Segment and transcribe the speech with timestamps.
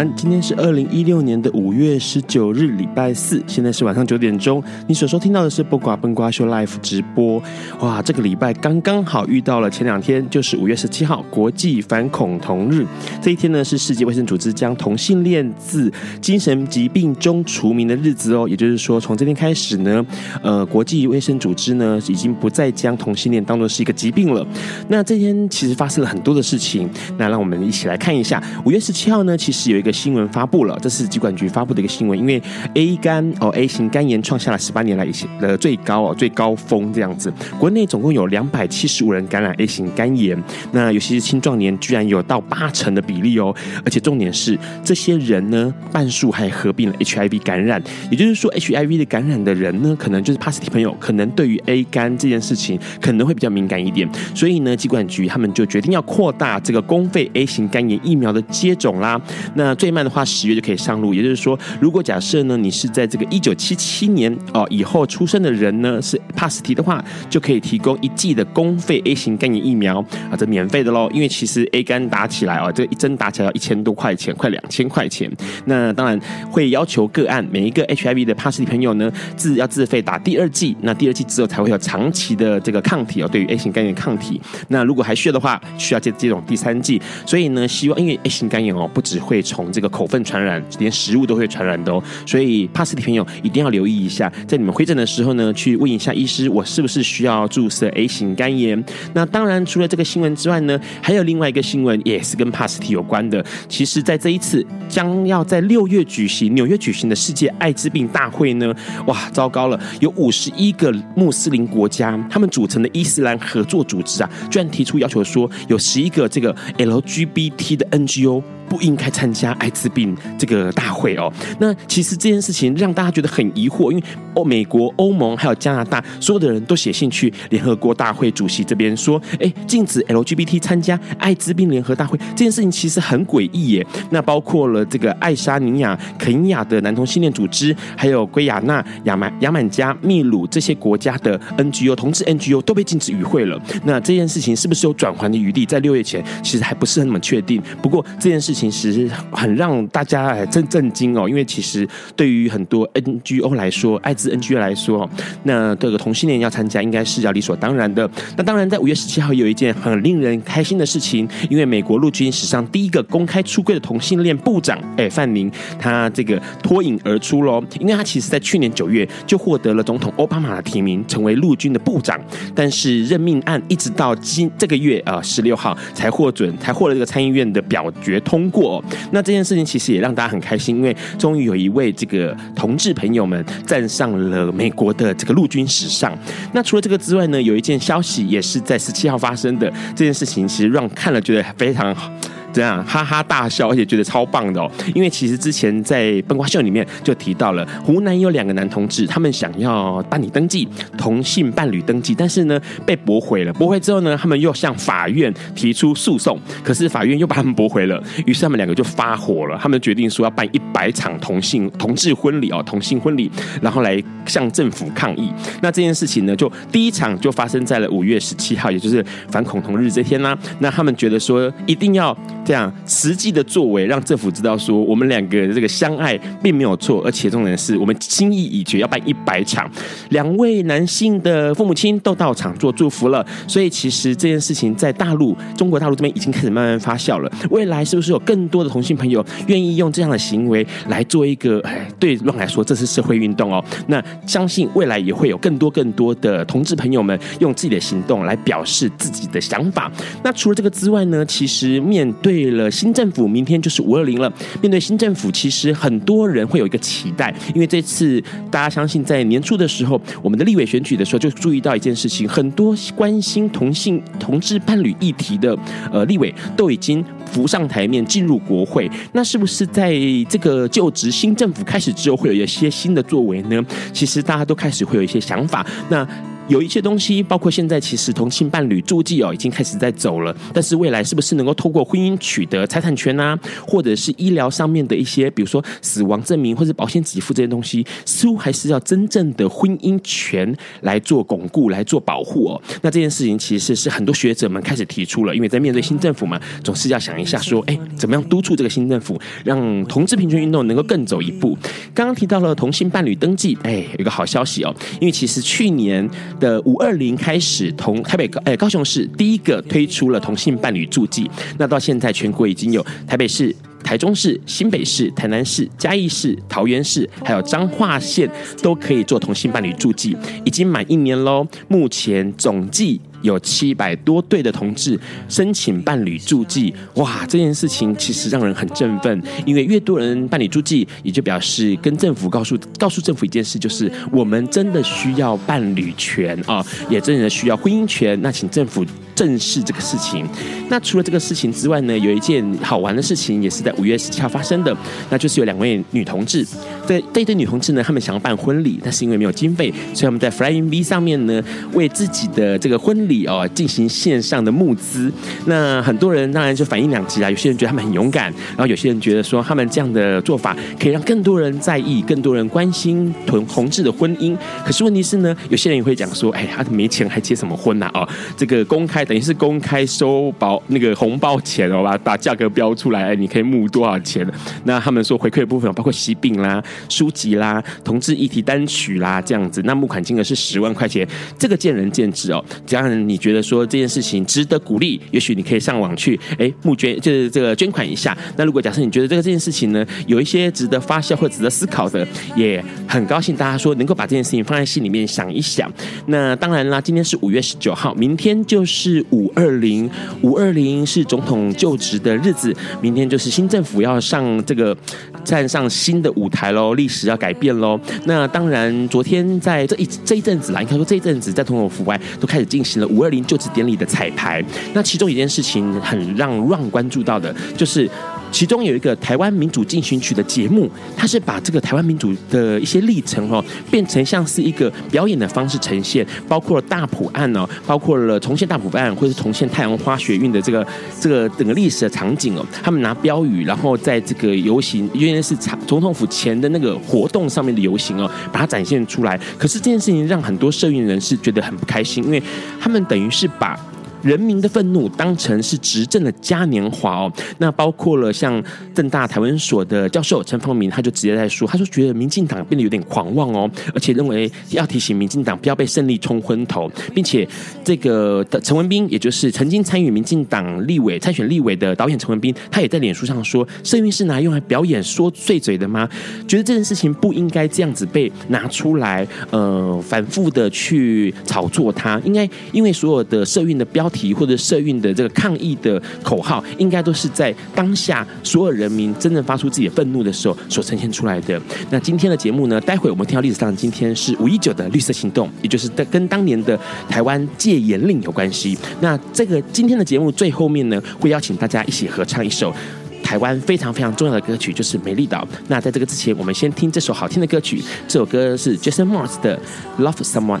[0.00, 0.09] 友，大家晚安。
[0.20, 4.62] 今天是二零一六年的五月十九日，礼拜四，现在是晚上九点钟。
[4.86, 7.42] 你所收听到的是《笨瓜笨瓜秀》Live 直播。
[7.80, 12.84] 哇，这个礼拜刚刚好遇到了前两天，就是五月十七号国际反恐同日。
[13.22, 15.90] 这一天呢，是世界卫生组织将同性恋自
[16.20, 18.46] 精神疾病中除名的日子哦。
[18.46, 20.04] 也就是说，从这天开始呢，
[20.42, 24.46] 呃，国际卫生组织呢，已经不再将同性恋当作是一个疾病了。
[24.88, 32.18] 那这天其实发生了很多的事情，那让我们一起来看一下五月十七号呢，其实有一个新新闻发布了，这是疾管局发布的一个新闻。
[32.18, 32.42] 因为
[32.74, 37.32] A 肝哦，A 型肝炎创下了十八年来以前的最高哦，最高峰这样子。
[37.60, 40.36] 国内总共有两百七十五人感染 A 型肝炎，
[40.72, 43.54] 那尤其是青壮年，居然有到八成的比例哦。
[43.84, 54.10] 而且重点是，这些人呢，半数还合并了 HIV 感染，也就是说，HIV 的感染的人呢，可能就是 positive 朋友，可能对于 A 肝这件事情可能会比较敏感一点。
[54.34, 58.40] 所以呢，疾管局他们就决定要扩大这个公费 A 型肝炎疫苗的。
[58.50, 59.20] 接种啦，
[59.54, 61.12] 那最慢的话十月就可以上路。
[61.12, 71.10] 也就是说，如果假设呢，你是在这个一九七七年哦以后出生的人呢，是 positive 的话，就可以提供一剂的公费 A 型肝炎疫苗啊，这免费的喽。
[71.12, 75.30] 因为其实 A 肝打起来哦，这一针打起来要一千多块钱，快两千块钱。
[75.66, 76.18] 那当然
[76.50, 80.74] 会要求个案每一个 HIV 的 positive 朋友呢，自要自费打第二剂。
[80.80, 84.40] 那第二剂之后才会有长期的这个抗体哦，对于 A 型肝炎抗体。
[84.68, 87.00] 那如果还需要的话，需要接接种第三剂。
[87.26, 92.02] 所以呢，希望因为 A 型肝炎哦，不只会从这个口粪传染，连食物都会传染的哦。
[92.24, 98.82] 所以帕斯蒂朋友一定要留意一下，在你们会诊的时候呢，去问一下医师，我是不是需要注射 A 型肝炎？
[99.14, 103.44] 那当然，除了这个新闻之外呢，还有另外一个新闻也是跟帕斯蒂有关的。
[103.68, 108.74] 其实，在这一次将要在六月举行纽约举行的世界艾滋病大会呢，
[109.06, 118.42] 哇，糟糕了，有五十一个穆斯林国家他们组成的伊斯兰合作组织啊，居然提出要求说，有十一个这个 LGBT 的 NGO。
[118.70, 121.30] 不应该参加艾滋病这个大会哦。
[121.58, 124.04] 那其实这件事情让大家觉得很疑惑，因为
[124.36, 133.84] 哦，美国、欧盟还有加拿大所有的人都写信去联合国大会主席这边说，哎，禁止 LGBT 参加艾滋病联合大会这件事情其实很诡异耶。
[134.10, 143.60] 那包括了这个爱沙尼亚、肯亚的男同性恋组织，还有圭亚那、亚满、亚满加、秘鲁这些国家的 NGO 同志 NGO 都被禁止与会了。
[143.82, 145.66] 那这件事情是不是有转圜的余地？
[145.66, 147.60] 在六月前其实还不是那么确定。
[147.82, 148.59] 不过这件事情。
[148.68, 155.08] 其实很让大家震震惊哦，因为其实对于很多 NGO 来说，艾滋 NGO 来说，
[155.44, 158.10] 那这个同性恋要参加，应该是要理所当然的。
[158.36, 172.20] 那当然，在五月十七号有一件很令人开心的事情，因为美国陆军史上第一个公开出柜的同性恋部长，哎，范宁，他这个脱颖而出喽，因为他其实在去年九月就获得了总统奥巴马的提名，成为陆军的部长，
[172.54, 186.16] 但是任命案一直到今这个月啊十六号才获准，才获得这个参议院的表决通过，那这件事情其实也让大家很开心，因为终于有一位这个同志朋友们站上了美国的这个陆军史上。
[186.52, 192.10] 那除了这个之外呢，有一件消息也是在十七号发生的，这件事情其实让看了觉得非常好
[192.52, 194.70] 这样哈哈大笑，而且觉得超棒的哦。
[194.94, 200.68] 因为其实之前在《笨瓜秀》里面就提到了，湖南有两个男同志，他们想要办理登记
[200.98, 203.52] 同性伴侣登记，但是呢被驳回了。
[203.52, 208.02] 驳回之后呢，他们又向法院提出诉讼，可是法院又把他们驳回了。
[208.26, 213.30] 于是他们两个就发火了，他们决定说要办一百场同性同志婚礼哦，同性婚礼，
[213.62, 215.32] 然后来向政府抗议。
[215.62, 220.36] 那这件事情呢，就第一场就发生在了五月十七号，也就是反恐同日这天啦。
[220.58, 222.16] 那他们觉得说一定要。
[222.44, 229.70] 这样实际的作为，让政府知道说我们两个人这个相爱并没有错，而且重点是我们心意已决要办一百场，
[230.10, 233.24] 两位男性的父母亲都到场做祝福了。
[233.46, 237.30] 所以其实这件事情在大陆中国大陆这边已经开始慢慢发酵了。
[237.50, 241.60] 未来是不是有更多的同性朋友愿意用这样的行为来做一个？
[241.60, 243.62] 哎，对乱来说，这是社会运动哦。
[243.86, 249.90] 那相信未来也会有更多更多的同志朋友们用自己的行动来表示自己的想法。
[250.22, 254.32] 那除了这个之外呢，其实面对对了新政府，明天就是五二零了。
[254.62, 258.22] 面对新政府，其实很多人会有一个期待，因为这次
[258.52, 265.58] 大家相信在年初的时候，我们的立委选举的时候就注意到一件事情，很多关心同性同志伴侣议题的
[265.92, 268.88] 呃立委都已经浮上台面，进入国会。
[269.12, 269.92] 那是不是在
[270.28, 273.60] 这个就职新政府开始之后，会有一些新的作为呢？
[273.92, 275.66] 其实大家都开始会有一些想法。
[275.88, 276.06] 那
[276.50, 280.36] 有一些东西，包括现在其实同性伴侣注记哦，已经开始在走了。
[280.52, 292.60] 但是未来是不是能够透过婚姻取得财产权啊，或者是医疗上面的一些，比如说死亡证明或者保险给付这些东西，似乎还是要真正的婚姻权来做巩固、来做保护哦。
[292.82, 301.56] 那这件事情其实是很多学者们开始提出了，因为在面对新政府嘛，总是要想一下说，哎，怎么样督促这个新政府，让同志平权运动能够更走一步。
[301.94, 306.10] 刚刚提到了同性伴侣登记，哎，有个好消息哦，因为其实去年。
[306.40, 313.54] 的五二零开始，同台北高诶高雄市第一个推出了同性伴侣助记，那到现在全国已经有台北市、
[313.84, 318.28] 台中市、新北市、台南市、嘉义市、桃园市，还有彰化县
[318.60, 321.46] 都可以做同性伴侣注记，已经满一年喽。
[321.68, 323.00] 目前总计。
[323.22, 327.26] 有七百多对的同志申请伴侣助记，哇！
[327.26, 338.20] 这件事情其实让人很振奋，因为越多人办理助记，也就表示跟政府告诉告诉政府一件事，就是我们真的需要伴侣权啊，也真的需要婚姻权。
[338.22, 338.84] 那请政府
[339.14, 340.26] 正视这个事情。
[340.68, 344.76] 那除了这个事情之外呢，有一件好玩的事情，也是在五月十七号发生的，
[345.10, 346.46] 那就是有两位女同志，
[346.86, 351.42] 对这一对女同志呢，他们想要办婚礼，但是因为没有经费，所以他们在 Flying V 上面呢，
[351.72, 353.20] 为自己的这个婚礼。
[353.30, 355.12] 哦，进行线上的募资，
[355.46, 357.30] 那很多人当然就反应两极啊。
[357.30, 358.24] 有些人觉得他们很勇敢，
[358.56, 364.36] 然后有些人觉得说他们这样的做法可以让更多人在意，更多人关心同同志的婚姻。
[364.64, 367.88] 可是问题是呢，有些人也会讲说，哎，他没钱还结什么婚呐？
[367.94, 374.26] 哦，这个公开等于是公开收包那个红包钱哦，把把价格标出来，哎，你可以募多少钱？
[374.64, 381.08] 那他们说回馈的部分包括喜饼啦、书籍啦、同志议题单曲啦这样子，那募款金额是十万块钱，
[381.38, 382.90] 这个见仁见智哦，只要。
[382.90, 385.00] 你觉得说这件事情值得鼓励？
[385.12, 388.16] 也许你可以上网去哎募捐，就是这个捐款一下。
[388.36, 395.70] 那如果假设你觉得这个这件事情呢，有一些值得发酵或值得思考的，也很高兴大家说能够把这件事情放在心里面想一想。
[396.06, 399.88] 那当然啦，今天是五月十九号，明天就是五二零，
[400.22, 404.76] 五二零是总统就职的日子，明天就是新政府要上这个
[405.22, 407.78] 站上新的舞台了，历史要改变喽。
[408.04, 412.88] 那当然，昨天在这一这一阵子啦，应该说这一阵子在总统府外都开始进行了。
[412.88, 417.88] 五二零就职典礼的彩排，那其中一件事情很让让关注到的，就是
[418.30, 430.66] 其中有一个台湾民主进行曲的节目，它是把这个台湾民主的一些历程哦，变成像是一个表演的方式呈现，包括了大埔案哦，包括了重现大埔案，或是重现太阳花学运的这个
[431.00, 435.36] 这个整个历史的场景哦，他们拿标语，然后在这个游行，因为是
[435.66, 439.18] 总统府前的那个活动上面的游行哦，把它展现出来。
[439.38, 442.20] 可是这件事情让很多社运人士觉得很不开心，因为
[442.60, 442.80] 他们。
[442.90, 443.56] 等于是把
[444.02, 448.42] 人民的愤怒当成是执政的嘉年华哦，那包括了像
[448.74, 457.28] 政大台湾所的教授陈方明，他就直接在说，他说觉得民进党变得有点狂妄哦，而且认为要提醒民进党不要被胜利冲昏头，并且
[457.62, 465.86] 这个陈文斌，也就是曾经参与民进党立委参选立委的导演陈文斌，他也在脸书上说，社运是拿来用来表演说碎嘴的吗？
[466.26, 473.89] 觉得这件事情不应该这样子被拿出来，呃，反复的去炒作它，应该因为所有的社运的标。
[473.90, 481.40] 题或者社运的这个抗议的口号，应该都是在当下所有人民真正发出自己的愤怒的时候所呈现出来的。
[481.70, 488.56] 那今天的节目呢，待会我们听到历史上，今天是五一九的绿色行动，也就是跟当年的台湾戒严令有关系。
[488.80, 492.54] 那这个今天的节目最后面呢，会邀请大家一起合唱一首
[493.02, 495.26] 台湾非常非常重要的歌曲，就是《美丽岛》。
[495.48, 497.62] 那在这个之前，我们先听这首好听的歌曲。
[497.88, 499.40] 这首歌是 Jason Mraz 的
[499.82, 500.40] 《Love Someone》。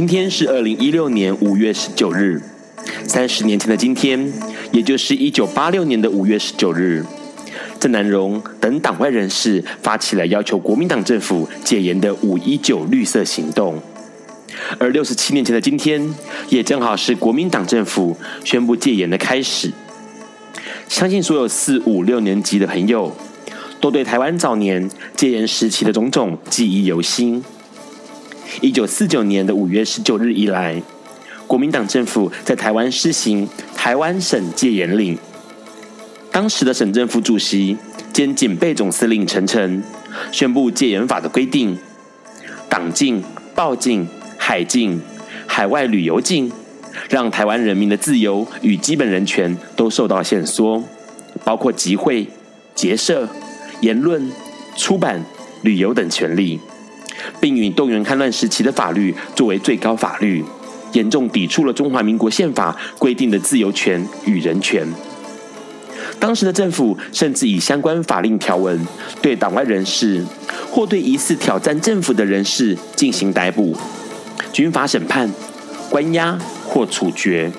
[0.00, 2.40] 今天是二零一六年五月十九日，
[3.06, 4.32] 三十年前的今天，
[4.72, 7.04] 也就是一九八六年的五月十九日，
[7.78, 13.78] 郑南荣等党外人士发起了要求国民党政府戒严的五一九绿色行动。
[14.78, 16.14] 而六十七年前的今天，
[16.48, 19.70] 也正好是国民党政府宣布戒严的开始。
[20.88, 23.14] 相信所有四五六年级的朋友，
[23.82, 27.44] 都对台湾早年戒严时期的种种记忆犹新。
[28.60, 30.82] 一九四九年的五月十九日以来，
[31.46, 35.16] 国民党政府在台湾施行台湾省戒严令。
[36.30, 37.76] 当时的省政府主席
[38.12, 39.82] 兼警备总司令陈诚
[40.30, 41.78] 宣布戒严法的规定：
[42.68, 43.22] 党禁、
[43.54, 45.00] 报禁、海禁、
[45.46, 46.52] 海外旅游禁，
[47.08, 50.84] 让台湾人民的自由与基本人权都受到限缩，
[51.44, 52.26] 包括集会、
[52.74, 53.28] 结社、
[53.80, 54.30] 言论、
[54.76, 55.24] 出版、
[55.62, 56.60] 旅游等权利。
[57.40, 60.44] 并以动员戡乱时期的法律作为最高法律，
[60.92, 64.86] 严重抵触了中华民国宪法规定的自由权与人权。
[66.18, 68.78] 当时的政府甚至以相关法令条文
[69.22, 70.22] 对党外人士
[70.70, 73.74] 或对疑似挑战政府的人士进行逮捕、
[74.52, 75.30] 军法审判、
[75.88, 77.50] 关押或处决。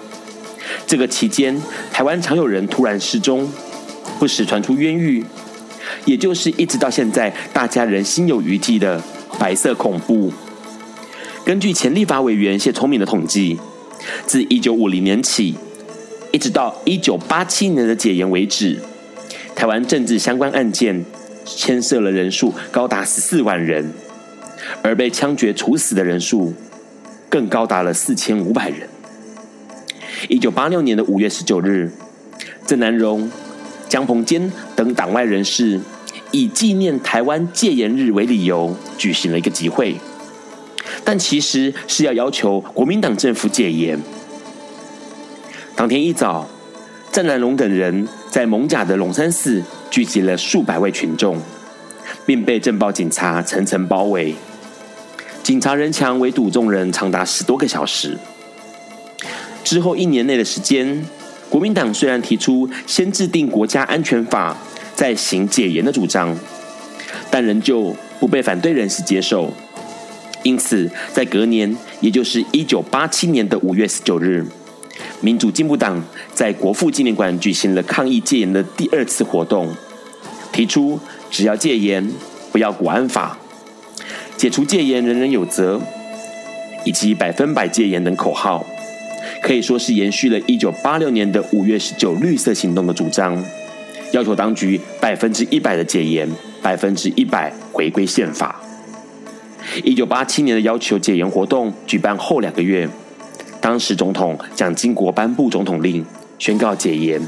[0.85, 1.59] 这个期间，
[1.91, 3.51] 台湾常有人突然失踪，
[4.19, 5.25] 不时传出冤狱，
[6.05, 9.01] 也就是一直到现在大家仍心有余悸的。
[9.39, 10.31] 白色恐怖。
[11.43, 13.59] 根据前立法委员谢聪明的统计，
[14.25, 15.55] 自一九五零年起，
[16.31, 18.79] 一直到一九八七年的解严为止，
[19.55, 21.03] 台湾政治相关案件
[21.43, 23.91] 牵涉了人数高达十四万人，
[24.83, 26.53] 而被枪决处死的人数
[27.27, 28.87] 更高达了四千五百人。
[30.29, 31.91] 一九八六年的五月十九日，
[32.67, 33.29] 郑南榕、
[33.89, 35.79] 江鹏坚等党外人士。
[36.31, 39.97] 以纪念台湾戒严日为理由，举行了一个集会，
[41.03, 43.99] 但其实是要要求国民党政府戒严。
[45.75, 46.47] 当天一早，
[47.11, 51.37] 郑南榕等人在艋舺的龙山寺聚集了数百位群众，
[52.25, 54.33] 并被镇暴警察层层包围，
[55.43, 58.17] 警察人墙围堵众人长达十多个小时。
[59.65, 61.05] 之后一年内的时间，
[61.49, 64.55] 国民党虽然提出先制定国家安全法。
[65.01, 66.37] 再行戒严的主张，
[67.31, 69.51] 但仍旧不被反对人士接受。
[70.43, 74.45] 因此，在隔年，也就是一九八七年的五月十九日，
[75.19, 76.03] 民主进步党
[76.35, 79.73] 在国父纪念馆举行了抗议戒严的第二次活动，
[80.53, 80.99] 提出
[81.31, 82.07] “只要戒严，
[82.51, 83.39] 不要国安法，
[84.37, 85.81] 解除戒严，人人有责”
[86.85, 88.63] 以及“百分百戒严”等口号，
[89.41, 93.43] 可以说是延续了一九八六年的五月十九绿色行动的主张。
[94.11, 96.29] 要求当局百分之一百的戒严，
[96.61, 98.61] 百分之一百回归宪法。
[99.83, 102.89] 一九八七年的要求戒严活动举办后两个月，
[103.61, 106.05] 当时总统蒋经国颁布总统令，
[106.37, 107.21] 宣告戒严。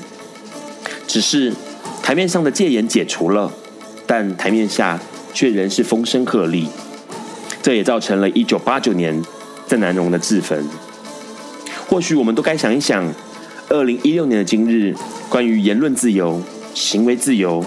[1.08, 1.54] 只是
[2.02, 3.52] 台面上的戒严解除了，
[4.06, 5.00] 但台面下
[5.34, 6.68] 却仍是风声鹤唳。
[7.62, 9.22] 这也造成了一九八九年
[9.68, 10.66] 郑南榕的自焚。
[11.88, 13.14] 或许我们都该想一想，
[13.70, 14.94] 二零一六年的今日，
[15.30, 16.42] 关于言论自由。
[16.74, 17.64] 行为自由、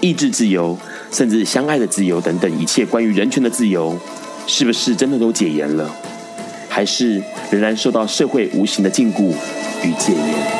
[0.00, 0.76] 意志自由，
[1.10, 3.98] 甚至相爱的自由等等，一切关于人权的自由，
[4.46, 5.90] 是不是真的都解严了？
[6.68, 9.32] 还是仍然受到社会无形的禁锢
[9.82, 10.59] 与戒严？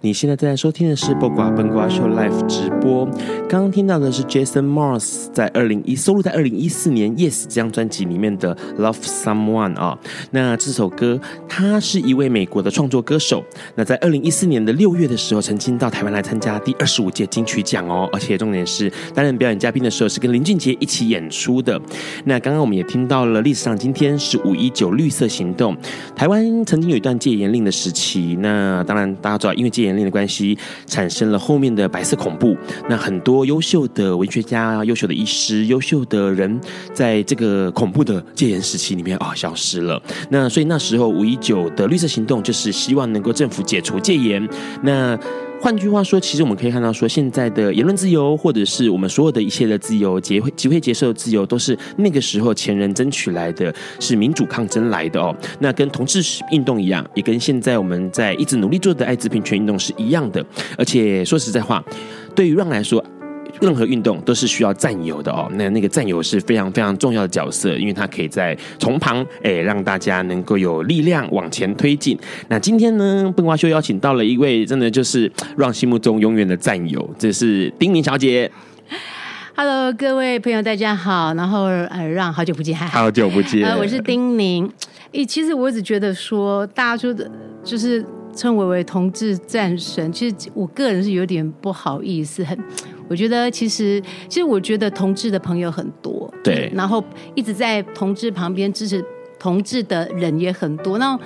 [0.00, 3.04] 你现在正在收听的是《播瓜笨瓜秀》Live 直播。
[3.48, 9.96] 刚刚听到的是 Jason Mraz 在二零一收录在二零一四年《Yes》这张专辑里面的《Love Someone》啊。
[10.32, 13.42] 那这首歌，他是一位美国的创作歌手。
[13.76, 18.08] 那在二零一四年的六月的时候，曾经到台湾来参加第二十五届金曲奖哦。
[18.12, 21.80] 而且重点是担任表演嘉宾的时候，是跟林俊杰一起演出的。
[22.24, 25.76] 那刚刚我们也听到了历史上今天是五一九绿色行动。
[26.16, 29.04] 台湾曾经有一段戒严令的时期，那当然。
[29.20, 32.56] 大家知道，因为戒严令的关系，产生了后面的白色恐怖。
[32.88, 36.60] 那很多优秀的文学家、优秀的医师、优秀的人，
[36.92, 40.00] 在这个恐怖的戒严时期里面啊、哦，消失了。
[40.30, 44.48] 那所以那时候五一九的绿色行动，就是希望能够政府解除戒严。
[44.82, 45.18] 那
[45.64, 55.34] 换句话说，其实我们可以看到，说现在的言论自由，或者是我们所有的一切的自由，结会、集会、结社的自由，都是那个时候前人争取来的，是民主抗争来的哦。
[55.60, 60.44] 那跟同志运动一样，也跟现在我们在一直努力做的艾滋病权运动是一样的。
[60.76, 61.82] 而且说实在话，
[62.36, 63.02] 对于让来说。
[63.60, 72.18] 任何运动都是需要战友的哦，那那个战友是非常非常重要的角色，因为他可以在从旁哎让大家能够有力量往前推进。
[72.48, 78.50] 那今天呢，笨瓜秀邀请到了一位真的就是让心目中永远的战友，这是丁宁小姐。
[79.56, 81.32] Hello，各位朋友，大家好。
[81.34, 83.64] 然后呃，让好久不见，好久不见。
[83.64, 84.68] 呃，我是丁宁。
[85.12, 87.30] 诶，其实我一直觉得说，大家说的
[87.62, 88.04] 就是
[88.34, 92.58] 称我为同志战神，其实我个人是有点不好意思，很。
[93.06, 99.04] 我觉得其实，其实我觉得同志的朋友很多，对，然后一直在同志旁边支持
[99.38, 100.98] 同志的人也很多。
[100.98, 101.18] 那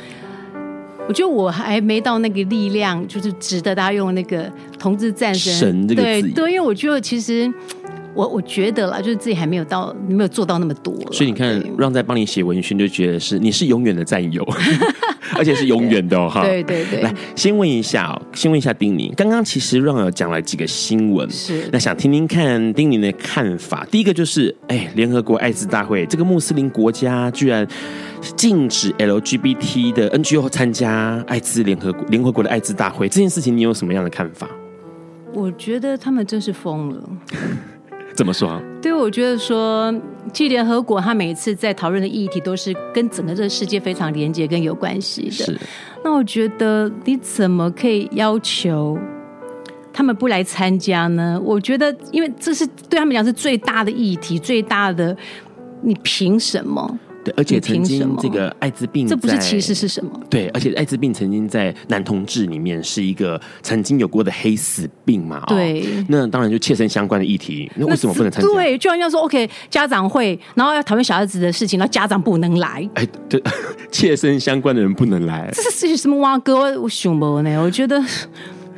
[1.06, 6.02] 我觉得我还没到那个力量，就是值得大家用那个同志战神，神这个。
[6.02, 7.52] 对对，因为我觉得其实。
[8.18, 10.92] 我我觉得啦，就是自己还没有到，没有做到那么多。
[11.12, 14.44] 所以你看，让在帮你写文宣，就觉得是你是永远的战友，
[15.38, 16.42] 而且是永远的哈。
[16.42, 17.00] 对对对。
[17.00, 23.86] 来，先问一下哦，先问一下丁宁，刚刚其实让有讲了几个新闻，是那想听听看丁宁的看法。
[23.88, 27.64] 第一个就是，哎，联合国艾滋大会，这个穆斯林国家居然
[28.34, 34.50] 禁止 LGBT 的 NGO 参加艾滋联合国联合国的艾滋大会，这件事情你有什么样的看法？
[35.32, 37.08] 我觉得他们真是疯了。
[38.18, 38.60] 怎么说？
[38.82, 39.94] 对，我觉得说，
[40.32, 45.30] 其实联合国他每次在讨论的议题都是跟整个这个世界非常连接跟有关系的。
[45.30, 45.56] 是。
[46.02, 48.98] 那我觉得你怎么可以要求
[49.92, 51.40] 他们不来参加呢？
[51.44, 55.16] 我觉得，因为这是对他们讲是最大的议题，最大的，
[55.82, 56.98] 你凭什么？
[57.28, 60.10] 对，而且曾经这个艾滋病，这不是歧视是什么？
[60.30, 65.42] 对，而且艾滋病曾经在男同志里面是一个曾经有过的黑死病嘛？
[65.46, 68.48] 对，那当然就切身相关的议题，那为什么不能参加？
[68.48, 72.88] 对，就好像说 OK 家长会，然后要讨论小孩子的事情，然后家长不能来。
[72.94, 73.42] 哎，对，
[73.92, 76.80] 切身相关的人不能来，这是什么哇哥？
[76.80, 77.60] 我想不呢？
[77.62, 78.02] 我觉得，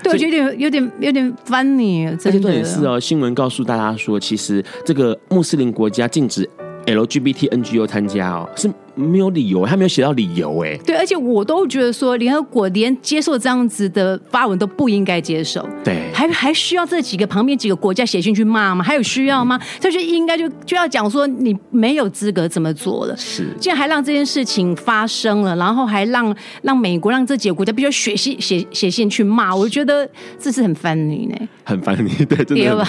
[0.02, 2.08] 对，我觉得有点有点有点 funny。
[2.08, 6.48] 而且重点是哦，新闻告诉大家说，其实这个穆斯林国家禁止
[6.86, 8.70] LGBT NGO 参加哦，是。
[9.00, 10.76] 没有理由，他没有写到理由哎。
[10.86, 15.66] 对，而且我都觉得说，联合国连接受这样子的发文都不应该接受。
[15.82, 18.84] 对，还还需要这几个旁边几个国家写信去骂吗？
[18.84, 19.60] 还有需要吗？
[19.80, 23.16] 他就应该就就要讲说，你没有资格这么做了。
[23.16, 30.08] 是，竟然还让这件事情发生了，然后还让让美国让这几个国家必须写信写写信去骂，我觉得
[30.38, 31.48] 这是很烦你呢。
[31.64, 32.84] 很烦你， 对，真的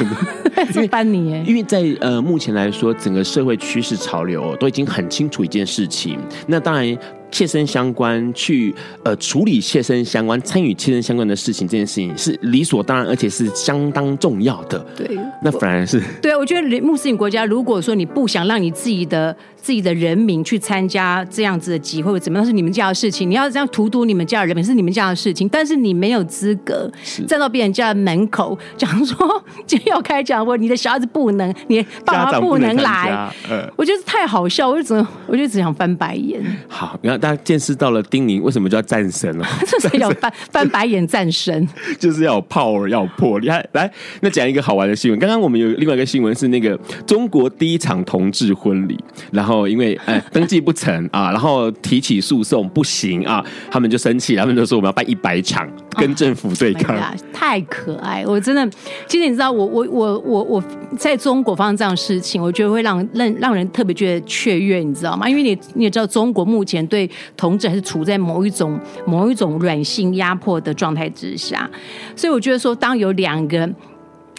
[0.73, 1.43] 很烦你哎。
[1.47, 6.00] 因为在呃目前来说，整个社会趋势潮流都已经很清楚一件事情。
[6.47, 7.20] 那当然。
[7.31, 14.77] 切身相关，去呃处理切身相关、参与切身相关的事情，这件事情是理所当然，而且是相当重要的。
[14.95, 16.37] 对，那反而是对啊。
[16.37, 23.29] 我觉得穆斯林国家，如果说你不想让你自己的自己的人民去参加这样子的集会，或怎么样，是你们家的事情。
[23.29, 25.47] 你要这样荼毒你们家的人民，是你们家的事情。
[25.47, 26.91] 但是你没有资格
[27.27, 33.31] 站到别人家的门口讲说，今天要开讲，我你的小孩子不能，你爸妈不能来。
[33.49, 36.43] 嗯，我觉得太好笑，我就只能，我就只想翻白眼。
[36.67, 37.20] 好，然后。
[37.21, 39.47] 大家见识到了丁宁为什么叫战神了？
[39.69, 41.67] 就是要翻翻白眼战神，
[41.99, 43.47] 就是要有 power，要有魄力。
[43.47, 45.19] 来，来，那讲一个好玩的新闻。
[45.19, 48.97] 刚刚我们有另外一个新闻是那个中国第一场同志婚礼，
[49.31, 56.97] 然后因为哎登记不成啊，然后提起诉讼不行啊，他们就生气，他们就说我们要办一百场 跟政府对抗。
[57.33, 58.65] 太可爱，我真的，
[59.07, 60.63] 其实你知道，我我我我我
[60.97, 65.27] 在中国发生这样的事情，我觉得会让让让人特别觉得雀跃，你知道吗？
[65.27, 71.69] 因为你你也知道，中国目前对同志还是处在某一种某一种软性压迫的状态之下，
[72.15, 73.67] 所以我觉得说，当有两个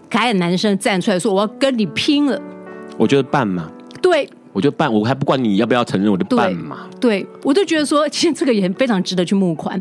[0.09, 2.41] 可爱的男生站出来说“我要跟你拼了”，
[2.97, 6.89] 我觉得办嘛，对，我就办，我还不管你要不要承认，我就办嘛。
[7.01, 9.81] 对，对我就觉得说，其实这个也非常值得去募款，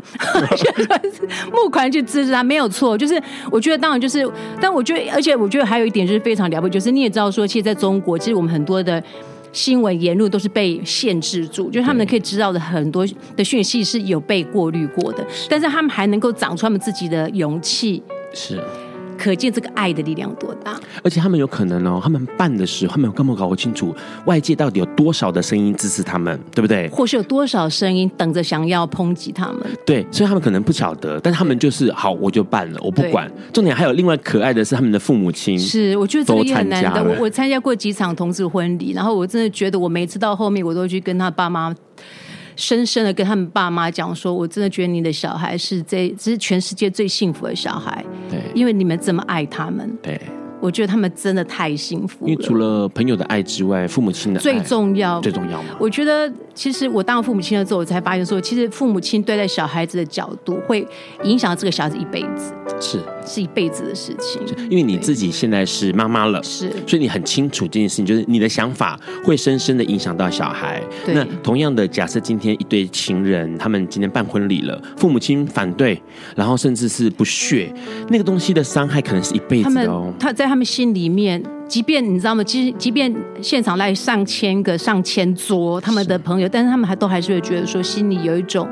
[1.52, 2.96] 募款去支持他，没有错。
[2.96, 4.26] 就是我觉得，当然就是，
[4.60, 9.02] 但我觉得，而且我觉得还有一点就是非常了不起，就是你也知道说，其实在中国，其实我们很多的
[9.52, 13.06] 新闻言论都是被限制住，就是他们可以知道的很多
[13.36, 18.02] 的讯息是有被过滤过的，但是他们还能够长出他们自己的勇气。
[18.32, 18.58] 是。
[19.18, 23.94] 可见这个爱的力量多大，而且他们有可能哦，他们办的时候，他们根本搞不清楚
[24.26, 26.88] 外界到底有多少的声音支持他们，对不对？
[26.88, 29.58] 或是有多少声音等着想要抨击他们？
[29.86, 33.30] 对，所以他们可能不晓得，但他们就是好，我就办了，我不管。
[33.52, 37.02] 重点还有另外可爱的是他们的父母亲，是我觉得这个也很难得。
[37.02, 41.74] 我我参加过几场同志婚礼，然后我真的觉得我每次到后面，我都去跟他爸妈。
[42.56, 48.04] 深深的跟他们爸妈讲说，我真的觉得你的小孩是这，这是全世界最幸福的小孩。
[48.30, 49.98] 对，因为你们这么爱他们。
[50.02, 50.20] 对。
[50.60, 52.30] 我觉得他们真的太幸福了。
[52.30, 55.70] 因为除了朋友的爱之外，父母亲的爱最重要，最重要吗？
[55.76, 60.86] 我觉得，其实我当了父母亲了之后，我才发现说，其实父母亲对待小孩子的角度，会
[61.24, 62.52] 影响这个小孩子一辈子。
[62.80, 64.42] 是，是一辈子的事情。
[64.68, 70.82] 因为你自己现在是妈妈了，是，所以你很清楚这件事情，就是你的想法会深深的影响到小孩。
[71.06, 76.00] 那同样的，假设今天一对情人，他们今天办婚礼了，父母亲反对，
[76.34, 77.72] 然后甚至是不屑，
[78.08, 80.12] 那个东西的伤害可能是一辈子的哦。
[80.18, 81.42] 他在他们心里面。
[81.68, 82.44] 即便你知道吗？
[82.44, 88.68] 其实，即便现场来上千个、上千桌他们的朋友，但是他们还都还是会觉得说，心里有一种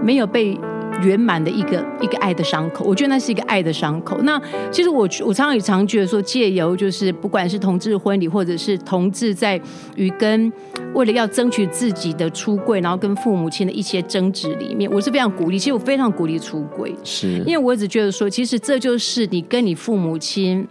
[0.00, 0.56] 没有被
[1.02, 2.84] 圆满的一个一个爱的伤口。
[2.84, 4.20] 我觉得那是一个爱的伤口。
[4.22, 9.60] 那其实我我常常也常觉得说，借由就是不管是同志婚礼，或者是同志在
[9.96, 10.52] 与跟
[10.94, 15.58] 为了要争取自己的出柜，然后跟父母亲的一些争执里面，我是非常鼓励。
[15.58, 20.68] 其实我非常鼓励出柜，是因为我一直觉得说，其实这就是你跟你父母亲。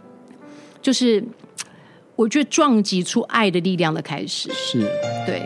[0.82, 1.24] 就是，
[2.15, 4.52] 我觉得撞击出爱的力量的开始。
[4.54, 4.80] 是，
[5.26, 5.44] 对。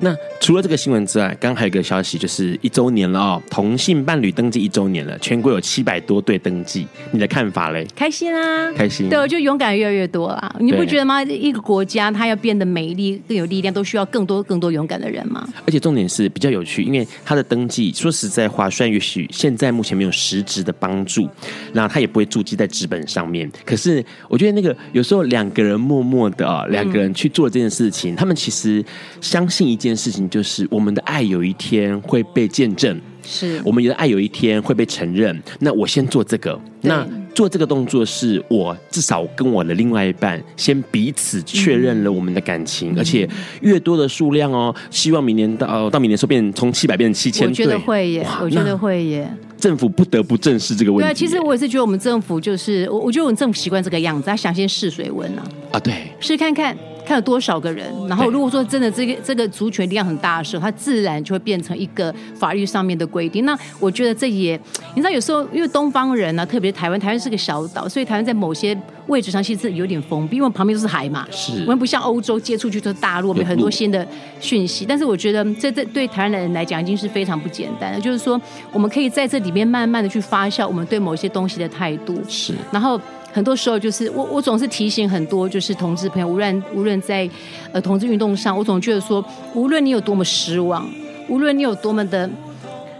[0.00, 7.86] 那除了这个新闻之外，刚刚还有一个消息，就是一周年了哦，同性伴侣登记一周年了，全国有七百多对登记，你的看法嘞？
[7.94, 9.10] 开心啊，开心。
[9.10, 10.56] 对，我就勇敢越来越多啦。
[10.58, 11.22] 你不觉得吗？
[11.24, 15.46] 一个国家它要变得美丽、更有力量，都需要更多、更多勇敢的人吗？
[15.66, 21.28] 而且重点是比较有趣，因为他的登记，说实在话，虽然也许现在目前没有实质的帮助，
[21.74, 23.50] 那他也不会注记在纸本上面。
[23.66, 28.82] 可是我觉得那个有时候两个人默默的啊，两个人去做这件事情，嗯、他们其实
[29.20, 29.89] 相信一件。
[29.90, 35.36] 件事情就是我们的爱有一天会被见证，是我们的爱有一天会被承认。
[35.58, 43.28] 那我先做这个，那做这个动作是我至少跟我的另外一半先彼此确认了我们的感情，嗯、而且
[43.62, 49.28] 越多的数量哦，希望明年到到明年时候变从七百变成七千，我觉得会耶，我觉得会耶。
[49.58, 51.06] 政府不得不正视这个问题。
[51.06, 55.44] 对啊，其实我也是觉得我们政府就是我，我觉得我们政府习惯这个样子，他想先试水温啊。
[55.72, 56.74] 啊，对，试看看。
[57.10, 63.44] 看有多少个人，然后如果说真的这个这个族群力量很大的时候，它自然就会变成一个法律上面的规定。
[63.44, 64.56] 那我觉得这也，
[64.94, 71.26] 你知道有时候因为东方人呢、啊，特别台湾，台湾是个小岛，所以台湾在某些位置上其实有点封闭，因为旁边都是海嘛。
[71.32, 74.06] 是，我们不像欧洲接触去都是大陆，我们有很多新的
[74.38, 74.86] 讯息。
[74.86, 78.40] 但是我觉得这这对台湾的人来讲已经是非常不简单了，就是说
[78.72, 82.16] 我们可以在这里面慢慢的去发酵我们对某些东西的态度。
[82.28, 83.00] 是，然后。
[83.32, 87.28] 很多时候就是我，我总是提醒很多就是同志朋友，无论无论在
[87.72, 90.88] 呃同志运动上，我总觉得说，无论你有多么失望，
[91.28, 92.28] 无论你有多么的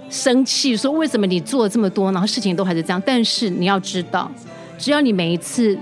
[0.09, 4.31] 生气，说为什么你做了这么多，然后事情都还是这样，但是你要知道，
[4.79, 5.77] 只要你每一次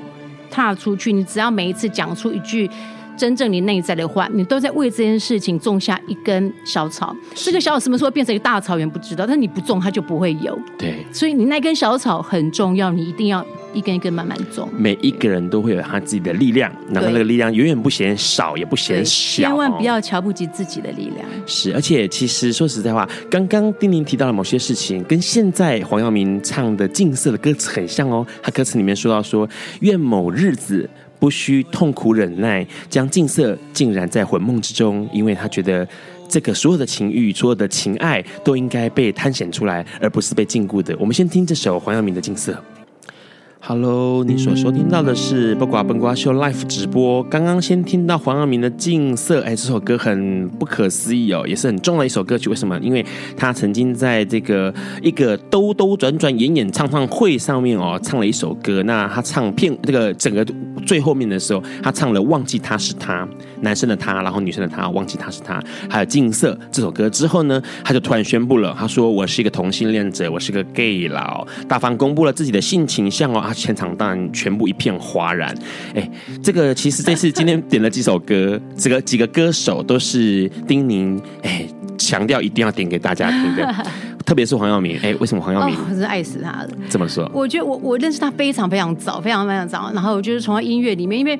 [0.51, 2.71] 踏出去，你只要每一次讲出一句。
[3.19, 7.13] 真正你内在的话，你都在为这件事情种下一根小草。
[7.35, 10.57] 这个小草什么时候变成一个大草原不知道，但是你不种它就不会有。
[10.79, 14.69] 对，所以你那根小草很重要，你一定要一根一根慢慢种。
[14.77, 19.43] 每一个人都会有他自己的力量，然后那个力量永远不嫌少，也不嫌小。
[19.43, 21.27] 千万不要瞧不起自己的力量。
[21.47, 28.27] 是，而且其实说实在话，刚刚丁宁提到了某些事情，跟现在黄耀明唱的《近色》的歌词很像哦。
[28.43, 29.49] 他歌词里面说到说，
[29.81, 30.89] 愿某日子。
[31.21, 35.85] 不需痛苦忍耐，将净色浸染在魂梦之中，因为他觉得
[36.29, 40.97] 这个所有的情欲、所有的情爱都应该被探显出来，而不是被禁锢的。
[40.97, 42.53] 我们先听这首黄耀明的《净色》。
[43.61, 47.23] Hello，你所收听到的是《八卦笨瓜秀》Live 直播。
[47.25, 52.49] 刚刚先听到黄耀明的《净色》，哎，这首歌很不可思议哦，也是很重要的一首歌曲。
[52.49, 52.79] 为什么？
[52.79, 53.05] 因为
[53.37, 58.83] 他曾经在这个一个兜兜转转、演演唱唱会上面哦，唱了一首歌。
[58.85, 60.47] 那他唱片这个整个
[60.87, 63.27] 最后面的时候，他唱了《忘记他是他》，
[63.61, 75.55] 男生的他，然后女生的他，忘记他是他，还有《镜色》这首歌之后呢，他就突然宣布了，他说：“我是一个同性恋者，我是个 gay 佬，大方公布了自己的性倾向哦。”啊，现场当然全部一片哗然。
[75.95, 76.11] 哎，
[76.43, 83.75] 这个其实这次今天点了几首歌，这个几个歌手都是丁宁哎强调一定要点给大家听的。
[84.27, 85.75] 特别是黄耀明，哎，为什么黄耀明？
[85.75, 86.69] 哦、我是爱死他了。
[86.91, 87.31] 怎么说？
[87.33, 89.91] 我觉得我我认识他非常非常早，非常非常早。
[89.95, 91.39] 然后我就是从他音乐里面，因为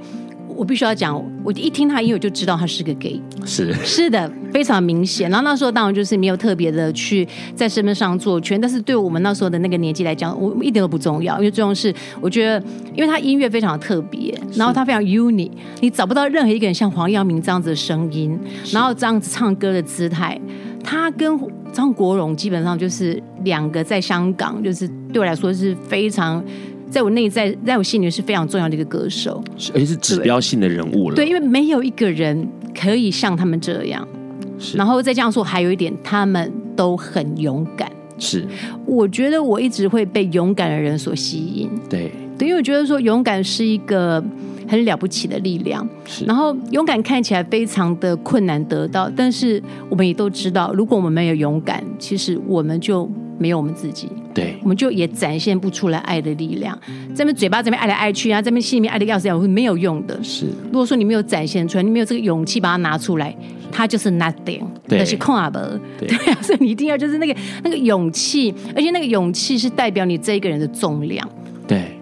[0.59, 3.23] 我必须要讲，我一听他音乐就知道他是个 gay。
[3.47, 5.31] 是是的，非常明显。
[5.31, 12.61] 然后那时候当然就是没有特别的去在身份上做圈，但是对我们那时候的那个年纪来讲，我一点都不重要，因为最重要是我觉得，
[12.93, 18.37] 因为他音乐非常的特别，然后他非常 unique，你找不到任何一个人像黄耀明这样子的声音，
[18.73, 20.37] 然后这样子唱歌的姿态。
[20.83, 21.39] 他跟
[21.73, 26.43] 张国荣基本上就是两个在香港，就是对我来说是非常，
[26.91, 29.43] 在我内在，在我心里是非常重要的一个歌手，
[29.75, 31.17] 而且是指标性的人物了。
[31.17, 32.49] 对，因为没有一个人
[32.79, 34.07] 可以像他们这样。
[34.59, 34.77] 是。
[34.77, 37.91] 然后再这样说，还有一点，他们都很勇敢。
[38.19, 38.47] 是。
[38.85, 41.71] 我觉得我一直会被勇敢的人所吸引。
[41.89, 42.11] 对。
[42.37, 44.23] 对，因为我觉得说勇敢是一个。
[44.71, 46.27] 很了不起的力量，是。
[46.27, 56.77] 然后勇敢看起来非常的困难得到，但是我们也都知道，如果我们没有勇敢，其实我们就没有我们自己，对，我们就也展现不出来爱的力量。
[57.15, 60.19] 这边嘴巴这边爱来爱去啊，这边心里面爱的要死要活，没有用的。
[60.23, 63.35] 是，如果说你没有展现出来，你没有这个勇气把它拿出来，
[63.71, 65.49] 它就是 nothing，那是空啊，
[65.99, 71.29] 对啊，所以你一定要就是那个那个勇气，而且那个勇气是代表你这一个人的重量，
[71.67, 71.98] 对。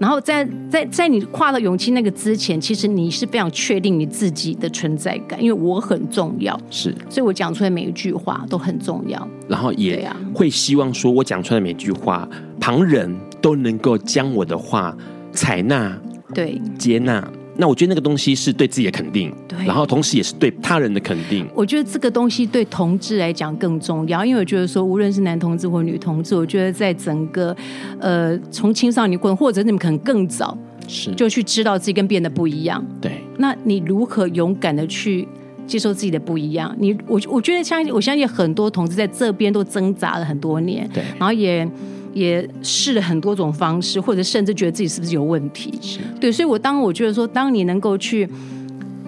[0.00, 9.28] 然后在在在你跨到勇气那个之前，其实你是非常确定你自己的存在感，因为我很重要，是，所以我讲出来每一句话都很重要。
[9.46, 12.26] 然后也会希望说我讲出来的每一句话，
[12.58, 14.96] 旁人都能够将我的话
[15.32, 15.94] 采纳，
[16.32, 17.30] 对，接纳。
[17.60, 21.46] 那我觉得那个东西是对自己的肯定，对，然后同时也是对他人的肯定。
[21.54, 27.54] 我觉得这个东西对同志来讲更重要，因为我觉得说，无论是男同志或女同志，我觉得在整个
[28.00, 30.56] 呃从青少年过程，或者你们可能更早
[30.88, 32.82] 是就去知道自己跟别人的不一样。
[32.98, 35.28] 对，那你如何勇敢的去
[35.66, 36.74] 接受自己的不一样？
[36.78, 41.68] 你我我觉得相信我相信很多同志在这边都挣扎了很多年，对，然后也。
[42.12, 45.72] 也试了很多种方式，或者甚至觉得自己是不是有问题？
[45.80, 48.28] 是对，所以我当我觉得说，当你能够去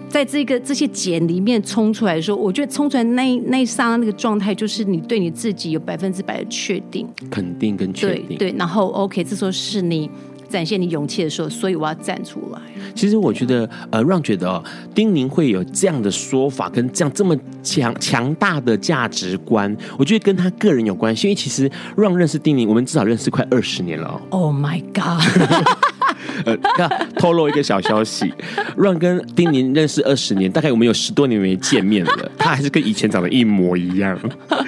[0.08, 8.26] 在这个这些茧里面冲出来的时候，我觉得冲出来那那一刹那那个状态，就是你对你自己有百分之百的确定、肯定跟确定。
[8.36, 10.10] 对，对，然后 OK，这时候是你
[10.52, 12.60] 展现你勇气的时候，所以我要站出来。
[12.94, 14.62] 其实我觉得，呃，Ron 觉得哦，
[14.94, 21.26] 丁宁会有这样的说法，跟这样这么强强大的价值观，我觉得跟他个人有关系。
[21.26, 24.20] 因为其实 Ron 认识丁宁，我们至少认识快二十年了哦。
[24.30, 25.22] Oh my God！
[26.44, 28.32] 呃，那透露一个小消息
[28.76, 34.18] 让跟丁宁认识二十年，大概我们有十多年没见面了，他还是跟以前长得一模一样，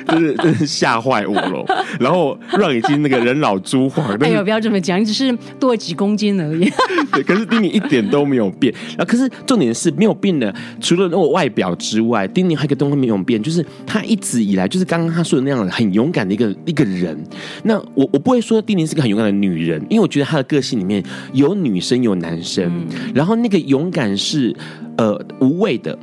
[0.09, 1.65] 就是真是吓坏我了。
[1.99, 6.71] 然后让已经那个人老珠黄，哎呦，不要这么讲，你只是多几公斤而已。
[7.15, 8.73] 对，可是丁宁一点都没有变。
[8.97, 17.17] 然后，可是重点是没有变的，除了那个外表之外，丁宁还有一个东西没有变，就是他一直以来就是刚刚他说的那样很勇敢的一个一个人。
[17.63, 24.55] 那我我不会说丁宁是个很勇敢的女人，因为我觉得她的个性里面有女生有男生，然后那个勇敢是
[24.97, 25.97] 呃无畏的。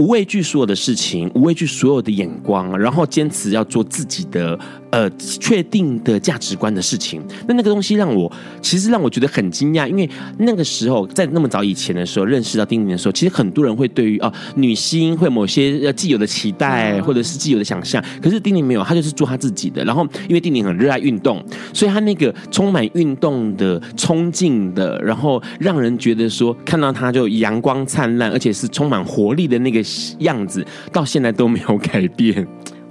[0.00, 4.58] 无畏惧所有的事情，无畏惧所有的眼光，然后坚持要做自己的
[4.88, 7.22] 呃确定的价值观的事情。
[7.46, 8.32] 那那个东西让我
[8.62, 10.08] 其实让我觉得很惊讶，因为
[10.38, 19.84] 那个时候在那么早以前的时候认识到丁宁的时候，其实很多人会对于哦、呃、女星会某些呃既有的期待或者是既有的想象，可是丁宁没有，她就是做她自己的。
[19.84, 29.84] 然后因为丁宁很热爱运动，所以她那个充满运动的冲劲的，然后让人觉得说看到她就阳光灿烂，而且是充满活力的那个。
[30.18, 32.46] 样子到现在都没有改变。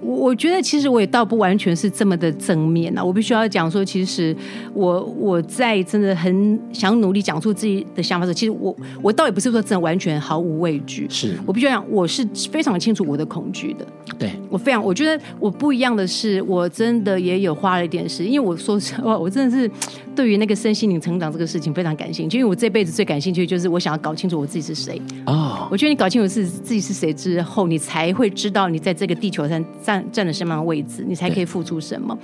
[0.09, 3.03] 我我觉得其实我也倒不完全是这么的正面啊。
[3.03, 4.35] 我必须要讲说，其实
[4.73, 11.05] 我我在真的很想努力讲出自己的想法的时候，其实我我倒也不是说真的完全毫无畏惧。
[11.09, 13.85] 是我必须要讲，我是非常清楚我的恐惧的。
[14.17, 19.69] 对我非常，我觉得我不一样的是，我真的也有花了一点时间，因为我说实话，我真的是
[20.15, 22.39] 对于那个身心灵成长这个事情非常感兴趣。
[22.39, 24.99] 因为我这辈子最感兴趣的就是我想要搞清楚我自己是谁。
[25.27, 29.63] 哦，我觉得你搞清楚自自己是谁之后，你才会知道你在这个地球上
[29.99, 32.17] 站站了什么样的位置，你才可以付出什么。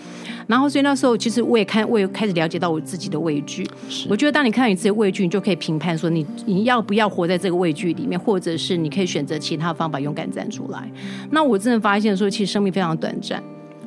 [0.47, 3.67] 然后，所以那时候其实我也看，我也开始了解到我自己的畏惧。
[4.09, 10.89] 我觉得当你看到你自己的畏惧，你就可以评判说你你要不要活在这个畏惧里面，或者是你可以选择其他方法勇敢站出来。
[11.31, 13.41] 那我真的发现说，其实生命非常短暂。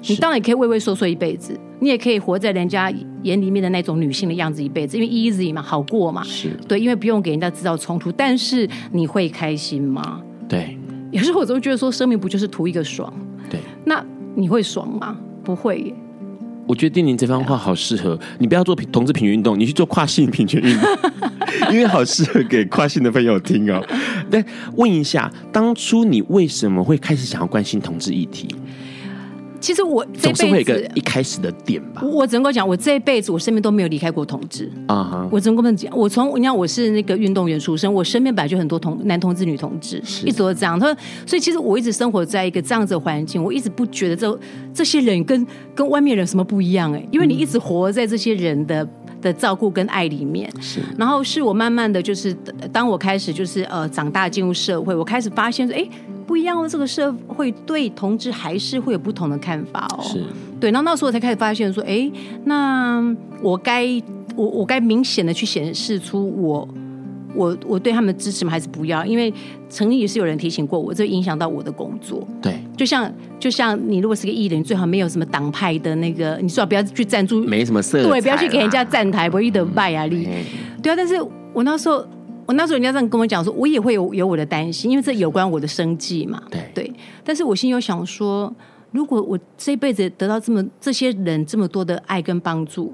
[0.08, 2.88] 你当然也可以畏畏缩缩一辈子，你也可以活在人家
[3.24, 6.22] 眼里面的那种女性的样子一辈子，因为 easy 嘛，好过嘛。
[6.22, 8.12] 是对，因为不用给人家制造冲突。
[8.12, 10.22] 但是你会开心吗？
[10.48, 10.78] 对，
[11.10, 13.12] 有时候我总觉得说，生命不就是图一个爽？
[13.88, 14.04] 对，那
[14.36, 15.16] 你会爽吗？
[15.42, 15.94] 不会耶。
[16.66, 20.90] 我觉得丁宁这番话好适合你，不要做同志平权运动，你去做跨性平权运动，
[21.72, 23.82] 因为好适合给跨性的朋友听哦。
[24.30, 24.44] 但
[24.76, 28.46] 问一下，当初你为什么会开始想要关心同志议题？
[29.60, 32.02] 其实我这辈子总是会有一个一开始的点吧。
[32.02, 35.24] 我只能够讲，我这一辈子我身边都没有离开过同志啊。
[35.24, 35.28] Uh huh.
[35.32, 40.78] 我只能够讲，我从你看我是那个运动员出身，我身边本来就很多同男同志、女同志，是一直都这样。
[40.78, 44.38] 他说，所以其实我一直生活在一个这样子的环境，我一直不觉得这
[44.72, 48.88] 这些人跟跟外面人什么不一样哎，因为你一直活在这些人的
[49.20, 50.50] 的照顾跟爱里面。
[50.60, 52.34] 是，然后是我慢慢的就是
[52.72, 55.88] 当我开始就是呃长大进入社会，我开始发现说，哎。
[56.28, 60.02] 不一样哦这个社会对同志还是会有不同的看法哦。
[60.02, 60.22] 是，
[60.60, 62.12] 对，然后那时候我才开始发现说，哎，
[62.44, 63.02] 那
[63.40, 63.86] 我该
[64.36, 66.68] 我我该明显的去显示出我
[67.34, 68.50] 我我对他们的支持吗？
[68.50, 69.04] 还是不要？
[69.04, 69.32] 因为
[69.68, 72.26] 曾经也是有人提醒过我，这影响到我的工作。
[72.40, 80.28] 对，就像就像你如果是个艺人，最好没有什么党派的那个，你最好不要去赞助，没什么色彩，对，不要去给人家站台，不一的拜啊力。
[80.82, 81.14] 对啊，但是
[81.52, 82.04] 我那时候。
[82.48, 86.42] 我那时候人家这样跟我讲说，我也会有有我的担心，因为这有关我的生计嘛。
[86.50, 86.90] 对对，
[87.22, 88.50] 但是我心里有想说，
[88.90, 92.90] 如果我这一辈子得到这么这些人这么多的爱跟帮助，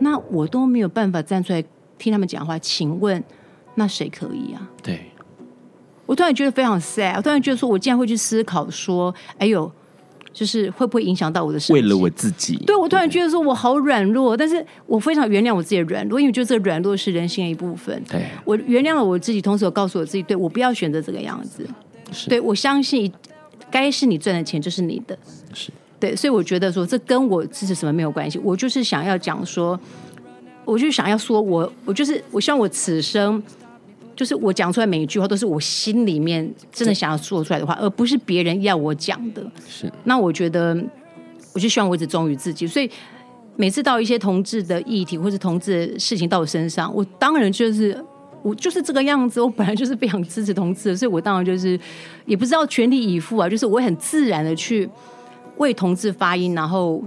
[0.00, 1.64] 那我都没有办法站出来
[1.96, 3.24] 听他们讲话，请问
[3.76, 4.68] 那谁可以啊？
[4.82, 5.06] 对，
[6.04, 9.70] 我突然觉得非常 sad，我突然觉得说我竟然会去思考说，哎呦。
[10.36, 11.80] 就是会不会影响到我的生活？
[11.80, 18.04] 为了我自己，对，我突然觉得说我好软弱，但是我非常原谅我自己的软弱，因为我觉得这个软弱是人性的一部分。
[18.06, 21.66] 对，我原谅了我自己，同时我告诉我自己，对，我不要选择这个样子。
[22.12, 23.10] 是对，我相信
[23.70, 25.18] 该是你赚的钱就是你的。
[25.54, 29.80] 是对，所以我觉得说这跟我支持什么没有关系，我就是想要讲说，
[30.66, 33.42] 我就想要说我，我就是我希望我此生。
[34.16, 39.42] 就是我讲出来每一句话都是我心里面真的想要说出来的话，而不是别人要我讲的。
[39.68, 40.74] 是，那我觉得，
[41.52, 42.66] 我就希望我一直忠于自己。
[42.66, 42.90] 所以
[43.54, 48.02] 每次到一些同志的议题或是同志的事情到我身上，我当然就是
[48.42, 49.40] 我就是这个样子。
[49.40, 51.78] 我本来就是非常支持同志的，所以我当然就是
[52.24, 54.88] 也不知道全力以赴啊，就是我会很自然的去
[55.58, 57.04] 为同志发音，然后。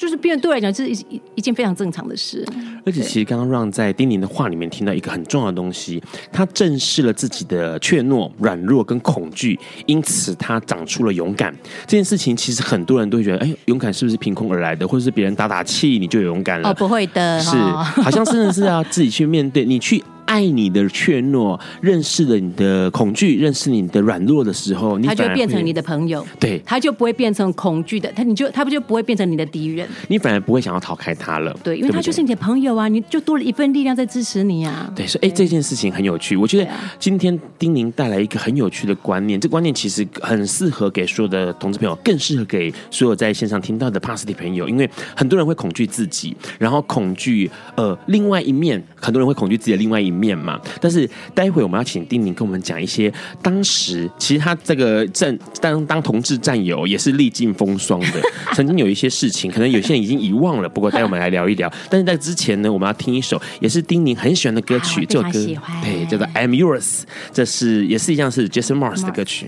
[0.00, 2.42] 就是别人对我来讲，这是一一件非常正常的事。
[2.86, 11.54] 而且，其实刚刚让在丁宁的话里面听到一个很重要的东西，他正视了自己的怯懦、软弱跟恐惧，因此他长出了勇敢。
[11.86, 16.70] 这件事情其实很多人都会觉得，哎，勇敢是不是凭空而来的，或者是别人打打气你就有勇敢了？
[16.70, 17.58] 哦，不会的，是，
[18.00, 20.02] 好像真的是要自己去面对，你去。
[20.30, 51.08] 爱你的怯懦，认识了你的恐惧，认识你的软弱的时候，你他就变成你的朋友，对，他就不会变成恐惧的，他你就他不就不会变成你的敌人，你反而不会想要逃开他了，对，因为他就是你的朋友啊，你就多了一份力量在支持你啊，对，所以哎，这件事情很有趣，我觉得今天丁宁带来一个很有趣的观念，这观念其实很适合给所有的同志朋友，更适合给所有在线上听到的帕斯蒂朋友，因为很多人会恐惧自己，然后恐惧呃另外一面，很多人会恐惧自己的另外一面嘛，但是。
[51.34, 58.20] 待会我们要请丁宁跟我们讲一些当时，其实他这个战当当同志战友也是历尽风霜的，
[58.52, 60.68] 曾经有一些事情，可能有些人已经遗忘了。
[60.68, 61.72] 不过待会我们来聊一聊。
[61.88, 66.82] 但是在之前呢，我们要听一首也是丁宁很喜欢的歌曲，这首歌对叫做《I'm Yours》，
[67.32, 69.46] 这是也是一样是 Jason Mars 的歌曲。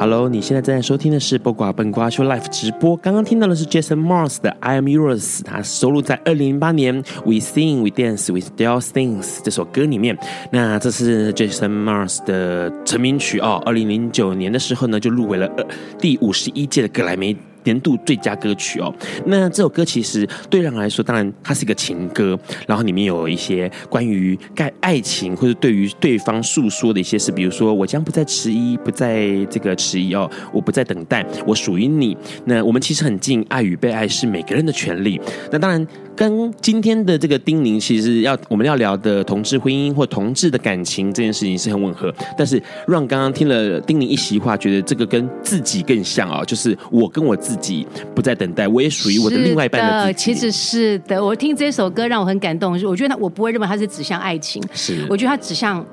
[0.00, 2.96] Hello，你现在正在收听的是《播瓜笨瓜秀》Life 直播。
[2.96, 10.16] 刚刚听到的是 Jason Mars 的《I Am Yours》，它收录在二零零八年《We Sing We Dance We Still Things》这首歌里面。
[10.50, 13.62] 那这是 Jason Mars 的成名曲哦。
[13.66, 15.66] 二零零九年的时候呢，就入围了呃
[15.98, 17.36] 第五十一届的格莱美。
[17.70, 18.92] 年度最佳歌曲哦，
[19.26, 32.16] 那这首歌其实对人来说，当然它是一个情歌，然后里面有一些关于爱爱情或者对于对方诉说的一些事，比如说我将不再迟疑，不再这个迟疑哦，我不再等待，我属于你。
[32.44, 35.20] 那我们其实很近，爱与被爱是每个人的权利。
[35.52, 35.86] 那当然。
[36.16, 42.14] 跟今天的这个丁宁，其实要我们要聊的同志婚姻或同志的感情这件事情是很吻合。
[42.36, 50.32] 但是让刚刚听了丁宁一席话，觉得这个跟自己更像啊，就是我跟我自己不再等待，我也属于我的另外一半的自己。
[50.32, 52.72] 其实是的，我听这首歌让我很感动。
[52.86, 55.84] 我觉得他，我不会认为它是指向爱情，是我觉得它指向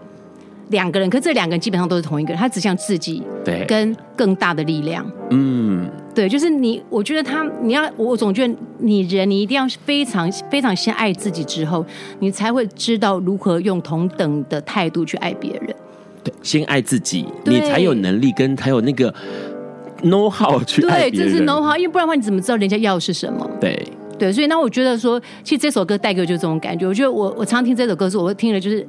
[0.69, 5.89] 两个人，可是这两个人基本上都是同一个人，他指向自己，对，跟更大的力量，嗯。
[6.13, 6.81] 对，就是你。
[6.89, 11.85] 我觉得他，你要，我总觉得你人，你一定要非常非常先爱自己，之后
[12.17, 15.75] 你才会知道如何用同等的态度去爱别人。
[16.23, 19.13] 对，先爱自己，你才有能力跟才有那个
[20.03, 20.81] know how 去。
[20.87, 23.49] 对，这是 know how，因为不然的话，你怎么知道人家要的是什么？
[23.59, 26.87] 对对，所以那我觉得说，其实这首歌带给我就这种感觉。
[26.87, 28.87] 我觉得我我常听这首歌的时候，我听了就是。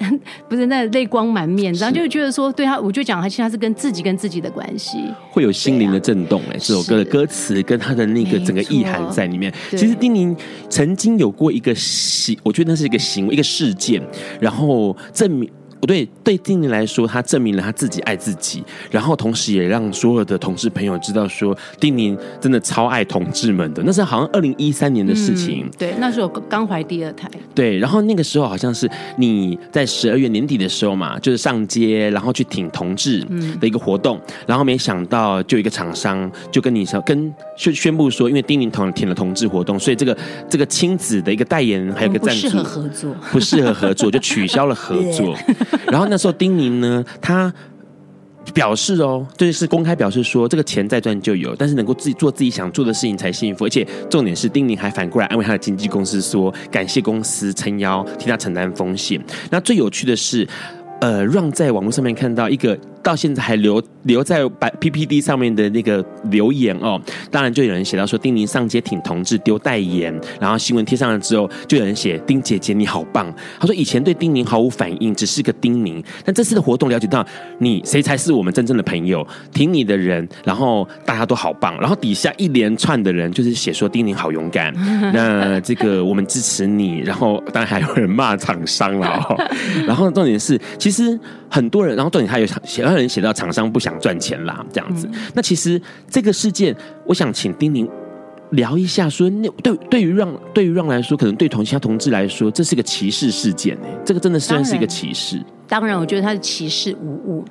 [0.48, 4.96] 不是那泪光满面，然后就觉得说，对他，我就讲他，其实他是跟自己跟自己的关系，
[5.30, 6.58] 会有心灵的震动哎、欸。
[6.58, 9.52] 这首歌的歌词跟他的那个整个意涵在里面。
[9.72, 10.34] 其实丁宁
[10.70, 14.02] 曾经有过一个行，我觉得那是一个行为，一个事件，
[14.40, 15.46] 然后证明。
[15.80, 23.82] 不对，对丁宁来说，他证明了他自己爱自己，然后同时也让所有的同事朋友知道说，丁宁真的超爱同志们的。
[23.82, 25.64] 那是好像二零一三年的事情。
[25.64, 27.28] 嗯，对，那时候刚怀第二胎。
[27.54, 33.26] 对，然后那个时候好像是你在十二月年底的时候嘛，就是上街，然后去挺同志
[33.58, 40.16] 的一个活动，嗯、然后没想到就一个厂商就跟你说，跟宣宣布说，因为丁宁同挺了同志活动，所以这个
[40.48, 45.34] 这个亲子的一个代言还有一个赞助，不适合合作， 不适合合作，就取消了合作。
[45.90, 47.52] 然后那时候丁宁呢，他
[48.54, 53.66] 表示哦，就是公开表示说，这个钱再赚就有，但是能够自己做自己想做的事情才幸福。
[53.66, 59.22] 而且重点是，丁宁还反过来安慰他的经纪公司说，感谢公司撑腰替他承担风险。
[59.50, 60.48] 那最有趣的是，
[61.00, 62.78] 呃，让在网络上面看到一个。
[63.02, 73.34] 到现在还留留在白 PPT 上面的那个留言哦，当然就有人写到说丁宁上街挺同志丢代言，然后新闻贴上了之后，就有人写丁姐姐你好棒。
[73.58, 77.26] 他说以前对丁宁毫无反应，只是个丁宁，但这次的活动了解到
[77.58, 84.70] 你谁才是我们真正的朋友，挺你的人，然后大家都好棒，然后底下一连串的人就是写说丁宁好勇敢，
[85.14, 89.36] 那这个我们支持你，然后当然还有人骂厂商了哦，
[89.86, 90.89] 然后重点是其实
[91.48, 92.82] 很多人，然后重点还有写。
[92.82, 95.08] 有人写到厂商不想赚钱啦，这样子。
[95.12, 96.74] 嗯、那其实这个事件，
[97.06, 97.88] 我想请丁宁
[98.50, 103.86] 聊一下说，说那对对于让对于让来说，可能对同其他同志来说，这是个歧视事件呢。
[104.04, 105.40] 这个真的算是一个歧视。
[105.68, 107.44] 当然，我觉得他是歧视无误。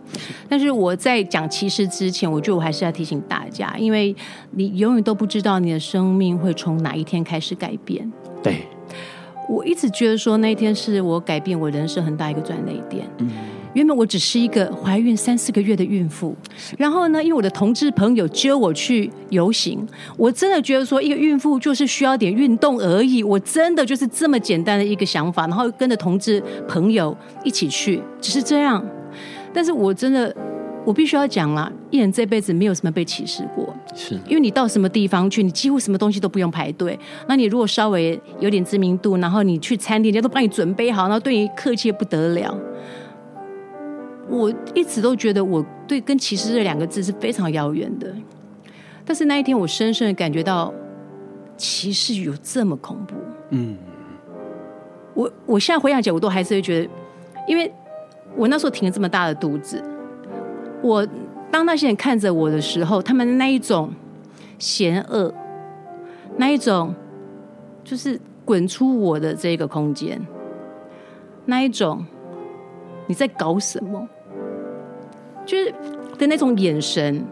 [0.49, 4.13] 但是我在讲歧视之前，我觉得我还是要提醒大家，因为
[4.51, 8.11] 你永远都不知道你的生命会从哪一天开始改变。
[8.43, 8.67] 对，
[9.49, 13.05] 我一直觉得说那一天是我改变我人生很大一个转捩点。
[13.17, 13.29] 嗯。
[13.73, 16.35] 原本我只是一个怀孕三四个月的孕妇，
[16.75, 19.87] 然后呢，因为我的同志朋友揪我去游行，
[20.17, 28.83] 我真的觉得说，一个孕妇就是需要点运动而已，我真的就是这么简单的一个想法，然后跟着同志朋友一起去，只是这样。
[29.53, 30.35] 但是我真的，
[30.83, 36.97] 我必须要讲啦，艺人这辈子没有什么被歧视过，是因为你到什么地方去，你几乎什么东西都不用排队。
[37.27, 42.55] 那你如果稍微有点知名度，然后你去餐厅，人家都帮你准备好，然后对你客气不得了。
[44.29, 48.13] 我一直都觉得我对跟歧视这两个字是非常遥远的，
[49.03, 50.71] 但是那一天我深深的感觉到
[51.57, 53.15] 歧视有这么恐怖。
[53.49, 53.75] 嗯，
[55.15, 56.89] 我我现在回想起来，我都还是会觉得，
[57.47, 57.73] 因为
[58.35, 59.83] 我那时候挺了这么大的肚子，
[60.83, 61.05] 我
[61.51, 63.91] 当那些人看着我的时候，他们那一种
[64.57, 65.33] 嫌恶，
[66.37, 66.93] 那一种
[67.83, 70.19] 就是滚出我的这个空间，
[71.45, 72.05] 那一种
[73.07, 74.07] 你在搞什么？
[75.45, 75.73] 就是
[76.17, 77.25] 的那种眼神，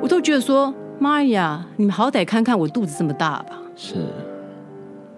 [0.00, 3.94] 我都觉得说：“妈呀，你们好歹看看我肚子这么大吧。”是。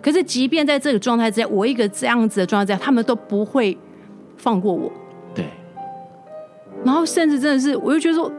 [0.00, 3.76] 可是，即便在这个状态之下，我一个这样子的状态之下，他们都不会
[4.36, 4.90] 放过我。
[6.82, 6.86] 对。
[6.86, 8.30] 然后，甚至真的是，我就觉得说，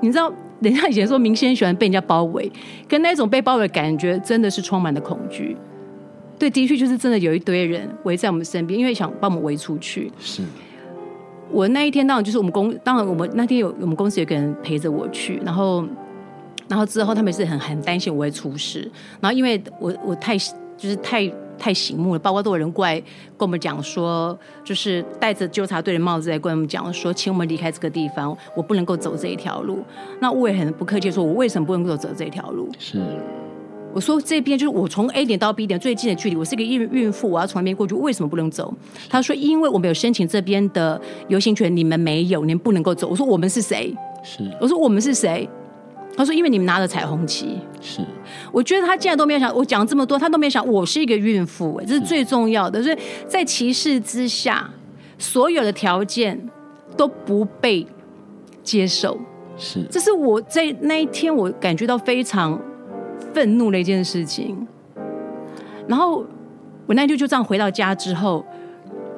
[0.00, 2.50] 你知道，人家以前说明星喜欢被人家包围，
[2.88, 5.56] 跟那种被包围的感觉，真的是充满了恐惧。
[6.38, 10.10] 对，的确就是真的有一堆人围在我们身边，因为想把我们围出去。
[10.18, 10.42] 是。
[11.50, 15.84] 我那一天当然就是我们公，当然我们那天有我们公司有个人陪着我去，然后，
[16.68, 18.88] 然后之后他们是很很担心我会出事，
[19.20, 21.30] 然后因为我我太就是太
[21.60, 22.98] 太醒目了，包括都有人过来
[23.36, 29.84] 跟我们讲说，就是戴着纠察队的帽子来跟我们讲说，请我们离开这个地方，我不能够走这一条路。
[30.20, 32.68] 那我也很不客气说，我为什么不能够走这条路？
[32.78, 32.98] 是。
[33.92, 38.72] 我说这边就是我从 A 点到 B 点最近的距离，我是一个孕孕妇，我要从那边过去，为什么不能走？
[39.08, 43.08] 他说因为我们有申请这边的游行权，你们没有，你们不能够走。
[43.08, 43.92] 我说我们是谁？
[44.22, 44.48] 是。
[44.60, 45.48] 我说我们是谁？
[46.16, 47.58] 他说因为你们拿着彩虹旗。
[47.80, 48.00] 是。
[48.52, 52.82] 我觉得他竟然都没有想，我讲这么多，他都没有想，我是一个孕妇，这是最重要的。
[52.82, 54.70] 所以在歧视之下，
[55.18, 56.48] 所有的条件
[56.96, 57.86] 都不被
[58.62, 59.18] 接受。
[59.56, 59.84] 是。
[59.90, 62.60] 这是我在那一天我感觉到非常。
[63.32, 64.66] 愤怒的一件事情，
[65.86, 66.24] 然后
[66.86, 68.44] 我那天就这样回到家之后，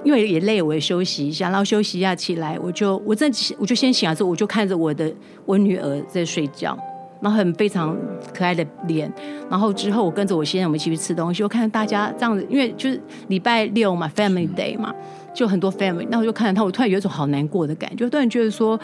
[0.05, 3.27] 因为也累，我也休息一下，然后休息一下起来，我就我这
[3.59, 5.13] 我就先醒来之后，我就看着我的
[5.45, 6.77] 我女儿在睡觉，
[7.21, 7.97] 然后很非常
[8.35, 9.13] 可爱的脸，
[9.49, 14.93] 然后之后我跟着我先生我们一起去吃东西，我看大家这样子，因为就是礼拜六嘛，Family Day 嘛，
[15.33, 18.79] 就很多 Family，那我就看着他，我突然有一种好难过的感觉，突然觉得说，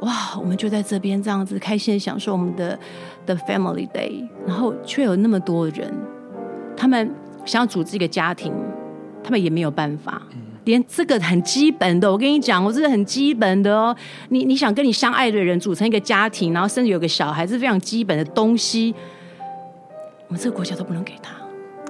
[0.00, 2.78] 哇，我们就在这边这样子开心的享受我们的
[3.26, 5.92] 的 family day，然后却有那么多人，
[6.76, 7.10] 他们
[7.44, 8.52] 想要组织一个家庭，
[9.22, 10.22] 他们也没有办法，
[10.64, 13.94] 连这个很基本的，我跟你讲，我这是很基本的哦。
[14.28, 18.94] 你你想跟你相爱的人组成一个家庭，然后甚至有个小孩，是非常基本的东西，
[20.28, 21.32] 我们这个国家都不能给他，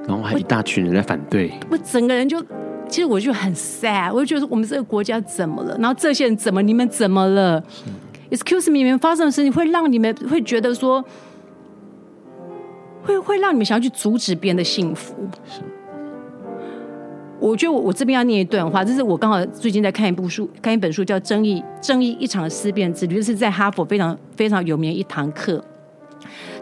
[0.07, 2.45] 然后还一大群人在反对，我整个人就。
[2.87, 5.75] 其实我就很 sad，我就觉得我们这个国家怎么了？
[5.79, 6.61] 然后这些人怎么？
[6.61, 7.61] 你们怎么了
[8.31, 11.03] ？Excuse me，你们发生的事情会让你们会觉得说，
[13.03, 15.15] 会会让你们想要去阻止别人的幸福。
[15.51, 15.63] 是，
[17.45, 25.63] 我觉得我我这边要念一段话，这是我刚好最近在看一部书，看一本书叫《正义正义一场思辨之旅》，就是在哈佛非常非常有名的一堂课。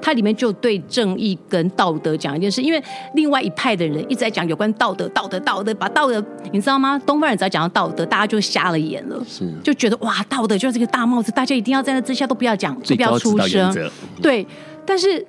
[0.00, 2.82] 它里面就对正义跟道德讲一件事，因为
[3.14, 7.00] 另外一派的人一直在讲有关道德、道德、道德，把道德你知道吗？
[7.06, 13.72] 东方人只要讲到道德，大家就瞎了眼了，是就觉得哇，道德就是这个大帽子，大家一定要在那之下都不要讲，都不要出声。
[14.20, 14.44] 对，
[14.84, 15.24] 但是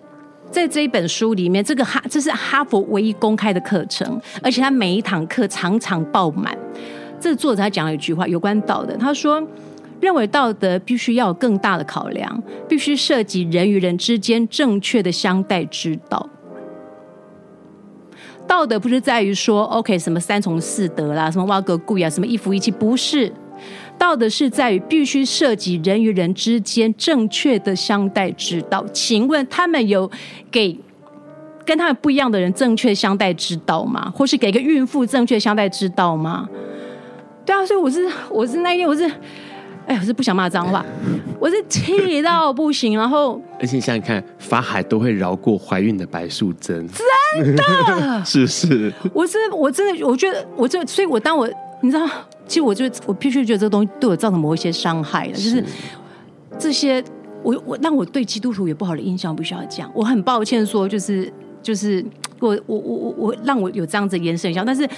[0.54, 6.56] 在这一本书里面，这个哈这是哈佛唯一公开的课程，而且他每一堂课场场爆满。
[7.20, 9.46] 这作者他讲了一句话，有关道德，他说。
[10.00, 16.30] 认为道德必须要有更大的考量，必须涉及人与人之间正确的相待之道。
[18.46, 23.32] 道德不是在于说，OK，什么三从四德啦，什么哇格贵啊，什么一夫一妻，不是。
[23.98, 28.86] 道德是在于必须涉及人与人之间正确的相待之道。
[28.94, 30.10] 请问他们有
[30.52, 30.78] 给
[31.66, 34.12] 跟他们不一样的人正确相待之道吗？
[34.16, 36.50] 或是给个孕妇正确相待之道吗？
[37.46, 39.10] 对啊，所以我是我是那一天我是。
[39.86, 40.82] 哎，我是不想骂脏话，
[41.38, 42.98] 我是气到不行。
[42.98, 46.88] 然后，而且你想想看，法海都会饶过怀孕的白素贞，
[47.36, 47.64] 真的，
[48.24, 48.94] 是是。
[49.12, 51.50] 我是我真的，我觉得我这，所以我当我
[51.84, 52.08] 你知道，
[52.48, 55.64] 其实我就我必须觉得这个东西对我造成某一些伤害了，就是
[56.58, 57.04] 这些
[57.44, 59.92] 我我让我对基督徒有不好的印象，必须要讲。
[59.94, 61.32] 我很抱歉说，就是
[61.62, 62.04] 就是
[62.40, 64.90] 我我我我我让我有这样子的延伸一下，但是。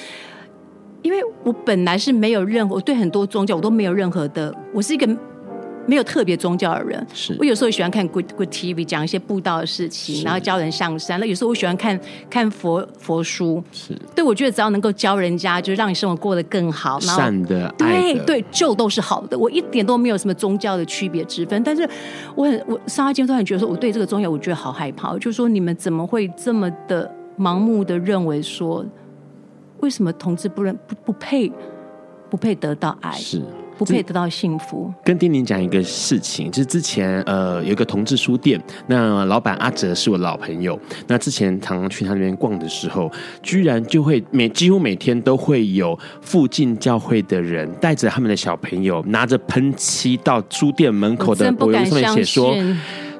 [1.01, 5.07] 因为我本来是没有任何，我对很多宗教我都没有任何的，我是一个
[5.87, 7.05] 没有特别宗教的人。
[7.13, 11.19] 是我有时候喜欢看 Good Good TV，讲一些布道的事情，然后教人上山。
[11.19, 13.63] 那有时候我喜欢看看佛佛书。
[13.71, 19.37] 是，对，我觉得只要能够教人家，就是让你生活过得更好，然后善的，对对，就都是好的。
[19.37, 21.61] 我一点都没有什么宗教的区别之分。
[21.63, 21.87] 但是
[22.35, 28.85] 我很我上一阶段很觉得说，我对这个宗教我觉得好害怕，就是说你们怎么会这么的盲目的认为说。
[29.81, 31.51] 为什么同志不能不不配
[32.29, 33.11] 不配得到爱？
[33.11, 33.41] 是
[33.77, 34.93] 不配得到幸福？
[35.03, 40.79] 跟丁宁讲一个事情，就是之前呃有一个同志书店，那老板阿哲是我老朋友。
[41.07, 43.11] 那之前常常去他那边逛的时候，
[43.41, 52.55] 居然就会每几乎每天都会有附近教会的人带着他们的小朋友，拿着喷漆到书店门口的柏油上面写说。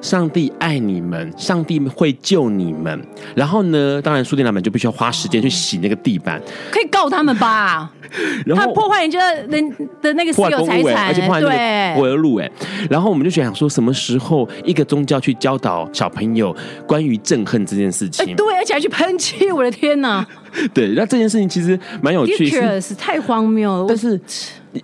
[0.06, 3.04] 上帝爱你们，上帝会救你们。
[3.34, 6.40] 然后呢，当然书店老板就必须要花时间去洗那个地板，
[6.70, 7.90] 可以告他们吧？
[8.46, 12.48] 然后他破坏人家人的那个私有财产，而且破坏那个柏油路哎。
[12.88, 16.54] 然后我们就想说，什么时候一个宗教去教导小朋友
[16.86, 18.36] 关于憎恨这件事情？
[18.36, 20.24] 对，而且还去喷漆，我的天哪！
[20.72, 22.48] 对，那这件事情其实蛮有趣
[22.96, 23.86] 太荒谬了。
[23.88, 24.20] 但是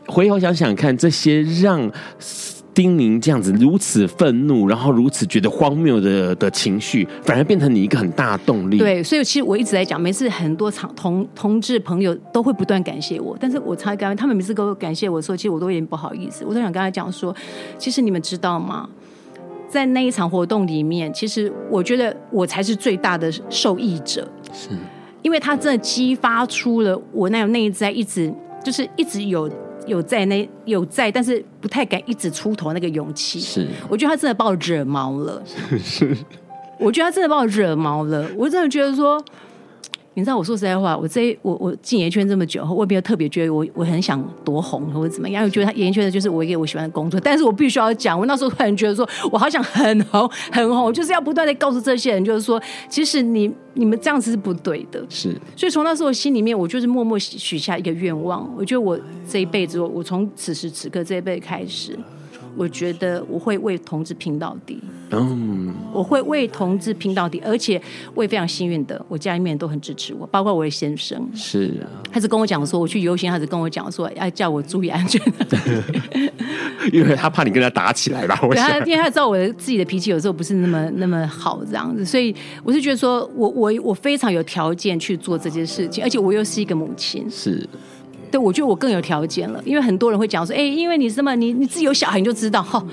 [0.09, 1.89] 回头想想看，这些让。
[2.75, 8.79] 丁宁这样子如此愤怒，然后如此觉得荒谬的的情绪，反而变成你一个很大的动力。
[8.79, 16.45] 对，所以其实我一直在讲，每次很多场同同志朋友都会不断感谢我，但是我才刚他们每次都感谢我的时候，其实我都有点不好意思。
[16.47, 17.35] 我都想跟他讲说，
[17.77, 18.89] 其实你们知道吗？
[19.69, 24.71] 在那一场活动里面，其实我觉得我才是最大的受益者，是
[25.21, 28.33] 因为他真的激发出了我那种内在一直
[28.65, 29.51] 就是一直有。
[29.87, 33.41] 有在那有在，但是不太敢一直出头那个勇气。
[33.41, 35.43] 是，我觉得他真的把我惹毛了。
[35.83, 36.17] 是，
[36.79, 38.29] 我觉得他真的把我惹毛了。
[38.37, 39.23] 我真的觉得说。
[40.15, 47.19] 你知道我说实在话，我这我我进演艺圈这么久，我也没有特别觉得我我很想多红或者怎么样，我觉得他演艺圈的就是我一个我喜欢的工作。
[47.21, 55.03] 但是我必须要讲，我那时候突然觉得说，我好想很红很红，就是要不断的告诉这些人，就是说，其实你你们这样子是不对的。
[55.09, 61.99] 是，所以从那时候心里面，我就是默默许下一个愿望，我觉得我这一辈子，我我从此时此刻这一辈子开始。
[62.57, 64.79] 我觉得我会为同志拼到底，
[65.11, 67.81] 嗯，我会为同志拼到底，而且
[68.15, 75.21] 我也非常幸运的，我家里面都很支持我，包括我的先生，是啊，他是跟我讲说，我去游行，他是跟我讲说，要叫我注意安全，
[76.93, 87.67] 因为他怕你跟他打起来吧，我想，因为他知道我的自己的脾气有时候不是那么那么好这样子，所以我是觉得说我我我非常有条件去做这件事情，而且我又是一个母亲，是。
[88.33, 92.85] 对，我觉得我更有条件了，因为很多人会讲说，哎，因为你什么，你你自己有小孩你就知道哈。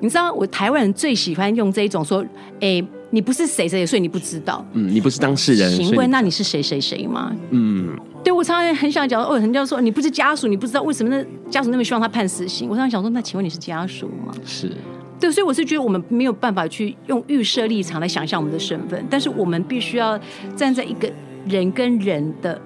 [0.00, 2.24] 你知道我台湾人最喜欢用这一种说，
[2.60, 4.64] 哎，你不是谁谁谁，所以你不知道。
[4.72, 5.68] 嗯，你不是当事人。
[5.76, 7.34] 请问那你是谁谁谁吗？
[7.50, 12.68] 嗯，对，我常常很想讲，哦，人家说你不是家属，你不知道为什么那家属那么希望他判死刑。
[12.68, 14.32] 我常常想说，那请问你是家属吗？
[14.46, 14.70] 是。
[15.18, 20.16] 对，所以我是觉得我们没有办法去用预设立场来想象我们的身份，但是我们必须要
[20.54, 21.10] 站在一个
[21.48, 22.60] 人跟人的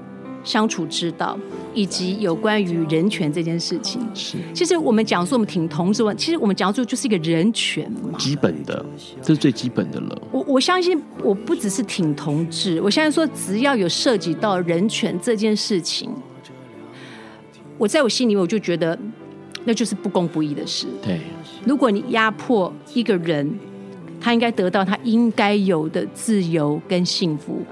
[0.44, 1.38] 相处之道，
[1.74, 4.00] 以及有关于人权这件事情。
[4.14, 8.84] 是，其实我们讲说我们挺同志，其实我们讲说就是一个人权嘛，基本的，
[9.20, 10.22] 这是最基本的了。
[10.30, 16.10] 我我相信，我不只是挺同志，我相信说只要有涉及到人权这件事情，
[17.78, 18.98] 我在我心里我就觉得。
[19.64, 20.88] 那就是不公不义的事。
[21.00, 21.20] 对，
[21.64, 23.48] 如果你压迫一个人，
[24.20, 27.62] 他应该得到他应该有的自由跟幸福，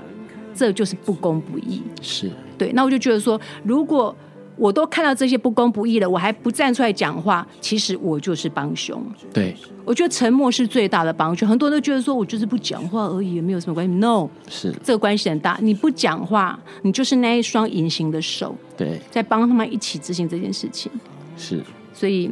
[0.55, 1.83] 这就是不公不义。
[2.01, 2.31] 是
[2.61, 2.73] 对。
[2.75, 4.15] 那我就觉得说，如果
[4.57, 9.03] 我都看到这些不公不义了，我还不站出来讲话，其实我就是帮凶。
[9.33, 9.57] 对，
[9.87, 11.49] 我觉得沉默是最大的帮凶。
[11.49, 13.95] 很多人都觉得说我就是不讲话而已，也没有什么关系。
[13.95, 15.59] No，是这个关系很大。
[15.63, 20.93] 你不讲话，你就是那一双隐形的手，对，在帮他们一起执行这件事情。
[21.39, 21.63] 是。
[21.95, 22.31] 所以，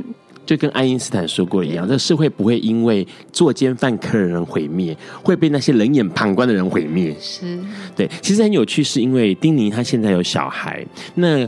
[0.49, 7.15] 就跟爱因斯坦说过一样，这个社会不会因为作奸犯科的人毁灭，会被那些冷眼旁观的人毁灭。
[7.21, 7.59] 是，
[7.95, 10.83] 对，其实很有趣，是因为丁宁他现在有小孩，
[11.17, 11.41] 那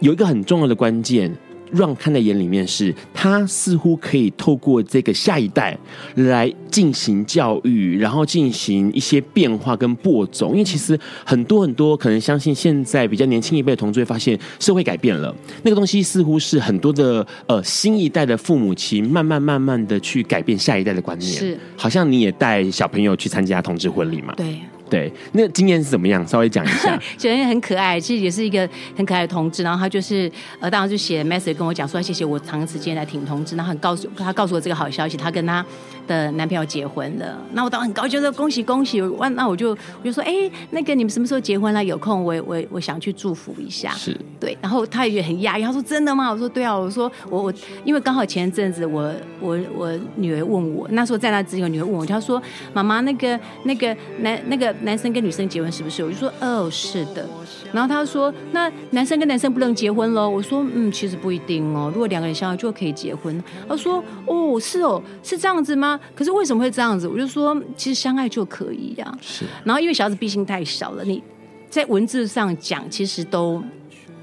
[0.00, 1.30] 有一个很重要的关键。
[1.72, 5.76] 让看在眼里面是，他似乎可以透过这个下一代
[6.14, 10.52] 来进行教育，然后进行一些变化跟播种。
[10.52, 21.30] 因为其实很多很多可能相信现在比较年轻一辈的同志会发现，社会改变了，那个东西似乎是很多的呃新一代的父母亲慢慢慢慢的去改变下一代的观念。
[21.30, 24.34] 是，好像你也带小朋友去参加同志婚礼嘛？
[24.36, 24.58] 对。
[24.90, 26.26] 对，那个经验是怎么样？
[26.26, 26.98] 稍微讲一下。
[27.18, 29.62] 小英很可爱，其实也是一个很可爱的同志。
[29.62, 30.30] 然后他就是
[30.60, 35.64] 呃，当时就写 message 跟我讲说，谢谢我长时间来听同志，然后很告诉他告诉我这个好消息，他跟他
[36.08, 37.38] 的男朋友结婚了。
[37.52, 39.02] 那我当时很高兴，说恭喜恭喜。
[39.02, 40.32] 我那我就我就说，哎，
[40.70, 41.84] 那个你们什么时候结婚了？
[41.84, 43.90] 有空我我我想去祝福一下。
[43.90, 44.56] 是对。
[44.62, 46.30] 然后他也很讶异，他说真的吗？
[46.32, 46.74] 我说对啊。
[46.74, 47.52] 我说我我
[47.84, 52.42] 因为刚好前一阵子我我我女儿问我，那时候在那之前，女儿问我，她说
[52.72, 55.58] 妈妈那个那个男那个男生跟女生结。
[55.58, 56.04] 结婚是不是？
[56.04, 57.26] 我就说哦，是的。
[57.72, 60.28] 然后他说，那男生跟男生不能结婚喽？
[60.30, 61.90] 我说嗯，其实不一定哦。
[61.92, 63.42] 如果两个人相爱就可以结婚。
[63.68, 65.97] 他说哦，是哦，是这样子吗？
[66.14, 67.06] 可是为什么会这样子？
[67.08, 69.18] 我就说其实相爱就可以呀、啊。
[69.20, 69.44] 是。
[69.64, 71.22] 然后因为小孩子毕竟太小了，你
[71.68, 73.62] 在文字上讲，其实都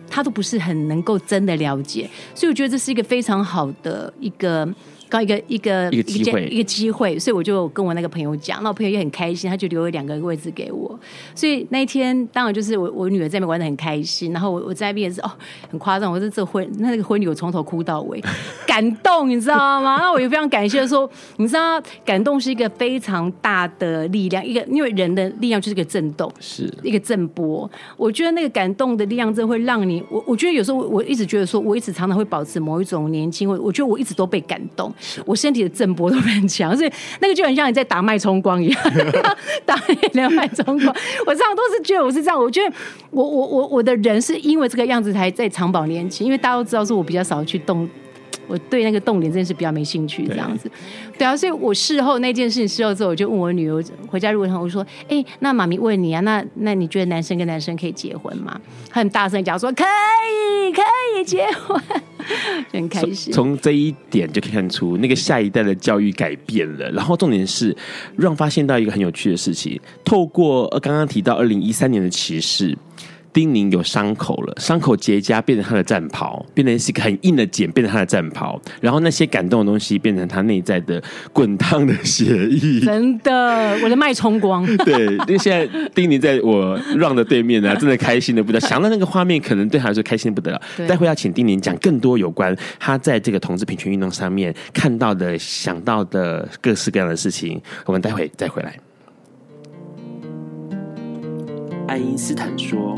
[0.10, 4.68] 他都不是很能够真的了解，所以我觉得这是一个非常好的一个。
[5.16, 10.99] 刚一个一个一个机会，一个机会，所以我就跟我那个朋友讲，那我朋友也很开心，他就留了两个位置给我。
[11.34, 15.32] 所以那一天，当然就是我我女儿在那边玩的很开心，然后我我在那边也是哦，
[15.70, 18.22] 很夸张，我说这婚那个婚礼我从头哭到尾，
[18.68, 19.97] 感动你知道吗？
[20.01, 27.70] 那我也非常感谢说，你知道感动是一个非常大的力量，一个因为人的力量就是一个震动，是一个震波。
[27.95, 34.93] 我觉得那个感动的力量，真会让你我我觉得有时候我我一直觉得说，我一直常常会保持某一种年轻，我我觉得我一直都被感动。
[35.26, 38.84] 我身体的震波都很强，所以那个就很像你在打脉冲光一样，
[39.66, 39.76] 打
[40.14, 40.95] 两脉冲光。
[41.26, 42.76] 我这样都是觉得我是这样，我觉得
[43.12, 47.88] 我我我我的人是因为这个样子才在长保年轻，因为大家都知道是我比较少去动。
[48.48, 50.70] 我对那个动点真的是比较没兴趣，这样子，
[51.14, 58.60] 对，对啊，所以我事后那件事情事后之后，我就问我女儿，回家路上我就说，哎，那妈咪问你啊，那那你觉得男生跟男生可以结婚吗？
[58.89, 60.82] 他很大声讲说可以，可
[61.20, 61.82] 以结婚，
[62.72, 63.34] 就很开心。
[63.34, 66.89] 从这一点就可以看出，那个下一代的教育改变了。
[66.91, 67.76] 然后重点是，
[68.16, 72.78] 让发现到一个很有趣的事情，透过刚刚提到二零一三年的歧视。
[73.36, 78.58] 丁宁有伤口了，伤口结痂变成他的战袍，变成是一个很硬的茧，变成他的战袍。
[78.80, 82.80] 然后那些感动的东西变成他内在的滚烫的血液。
[82.80, 84.66] 真的，我的脉冲光。
[84.86, 88.70] 对，因为现在丁宁在我 Ron 的对面呢，真的开心的不得了。
[88.70, 90.62] 想到那个画面，可能对他来说开心的不得了。
[90.88, 97.62] 待会要请丁宁讲更多有关他在这个同志平权运动上面看到的、想到的各式各样的事情。
[97.86, 98.80] 我们待会再回来。
[101.90, 102.98] 爱因斯坦说。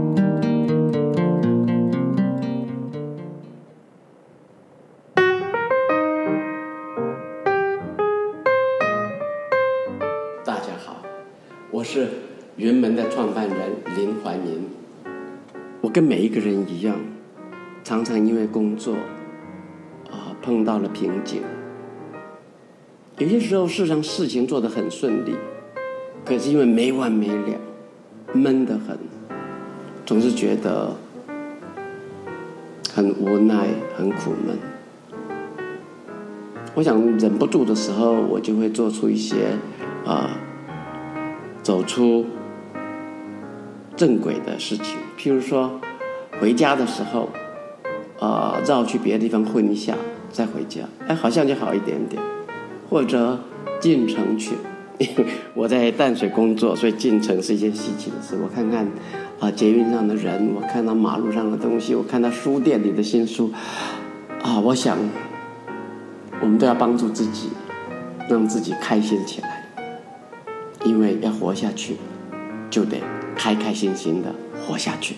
[11.81, 12.07] 我是
[12.57, 13.57] 云门的创办人
[13.97, 14.67] 林怀民。
[15.81, 16.95] 我跟每一个人一样，
[17.83, 18.93] 常常因为工作
[20.11, 21.41] 啊碰到了瓶颈。
[23.17, 25.33] 有些时候，事实上事情做得很顺利，
[26.23, 27.59] 可是因为没完没了，
[28.31, 28.95] 闷得很，
[30.05, 30.95] 总是觉得
[32.93, 34.55] 很无奈、很苦闷。
[36.75, 39.57] 我想忍不住的时候，我就会做出一些
[40.05, 40.29] 啊、
[41.61, 42.25] 走出
[43.95, 44.97] 正轨的事情。
[45.17, 45.79] 譬如说，
[46.39, 47.29] 回家的时候，
[48.19, 49.95] 啊、呃，绕去别的地方混一下，
[50.31, 52.21] 再回家，哎，好像就好一点点。
[52.89, 53.39] 或者
[53.79, 54.55] 进城去，
[55.55, 58.35] 我在淡水工作，所以进城是一件稀奇的事。
[58.43, 58.85] 我看看
[59.39, 63.49] 啊，捷运上的人，我看到马路上的东西，我看到书店里的新书，
[64.43, 64.97] 啊，我想，
[66.41, 67.49] 我们都要帮助自己，
[68.27, 69.60] 让自己开心起来，
[70.85, 71.97] 因为要活下去，
[72.69, 72.97] 就得
[73.35, 75.15] 开开心心的活下去。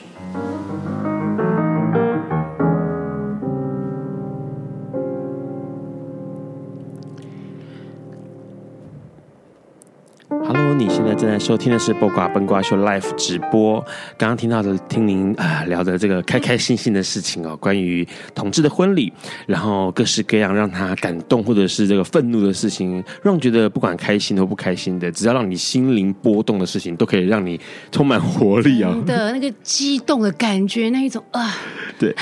[11.23, 13.79] 正在收听的是《播瓜崩瓜秀》Live 直播。
[14.17, 18.05] 刚刚听到的，听您啊聊的这个开开心心的事情哦， 关于
[18.35, 19.13] 同志的婚礼，
[19.47, 27.57] 然后各式各样让他感动或者是这个愤怒的事情，让觉得不管开心或不开心的，只要让你心灵波动的事情，都可以让你
[27.89, 28.93] 充满活力啊！
[29.05, 31.55] 的那个激动的感觉，那一种啊，
[31.97, 32.13] 对。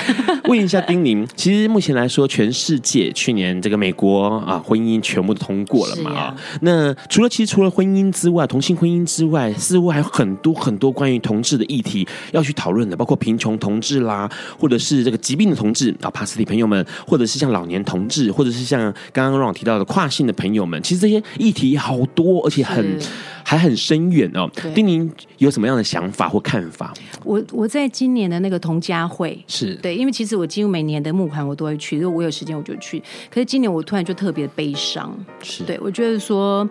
[0.44, 6.22] 问一下丁宁， 其实目前来说，全世界去年这个美国啊婚姻全部都通过了嘛啊？
[6.22, 18.80] 啊那除了其实除了婚姻之外，同性婚姻之外，似乎还有很多很多关于同志的议题要去讨论的，包括贫穷同志啦，或者是这个疾病的同志啊，帕斯蒂朋友们，或者是像老年同志，或者是像
[19.12, 22.98] 刚刚让我提到的跨性的朋友们，其实这些议题好多，而且很。
[23.44, 26.94] 还很深远哦，丁宁有什么样的想法或看法？
[27.24, 33.02] 我我在今年的那个同家会是对，因为其实我几乎每年的募款我都会去，如果我有时间我就去。
[33.28, 35.12] 可是今年我突然就特别悲伤，
[35.42, 36.66] 是对我觉得说，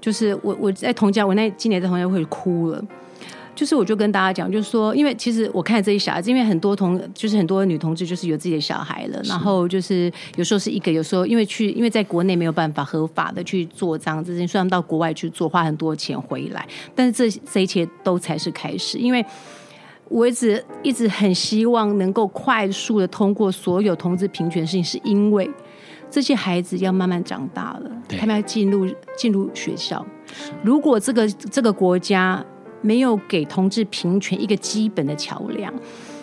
[0.00, 2.80] 就是我我在同家，我那今年在同学会哭了。
[3.56, 16.64] 就是我就跟大家讲，就是说，因为其实我看这些小孩子，因为很多同就是很多女同志就是有自己的小孩了，然后就是有时候是一个，有时候因为去因为在国内没有办法合法的去做这样子，虽然到国外去做花很多钱回来，
[16.94, 19.24] 但是这这一切都才是开始，因为
[20.08, 25.50] 我一直一直很希望能够快速的通过所有同志平权的事情，是因为
[26.10, 28.86] 这些孩子要慢慢长大了，他们要进入
[29.16, 30.04] 进入学校，
[30.62, 32.44] 如果这个这个国家。
[32.82, 35.72] 没有给同志平权一个基本的桥梁，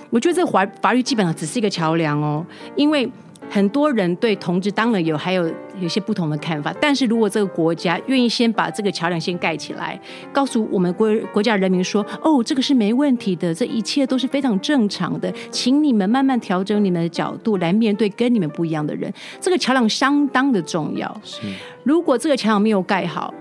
[0.09, 2.45] 我觉得这个法法律基本上只是一个桥梁哦。
[2.77, 3.11] 因为
[3.53, 5.47] 很多人对同志当然有还有
[5.79, 9.99] 有些不同的看法，但是如果这个国家愿意先把这个桥梁先盖起来，
[10.31, 19.13] 告诉我们国国家人民说，哦，这个是没问题的，这一切都是非常正常的，请你们慢慢调整你们的角度来面对跟你们不一样的人。
[19.39, 21.21] 这个桥梁相当的重要。
[21.23, 21.41] 是，
[21.83, 23.31] 如果这个桥梁没有盖好，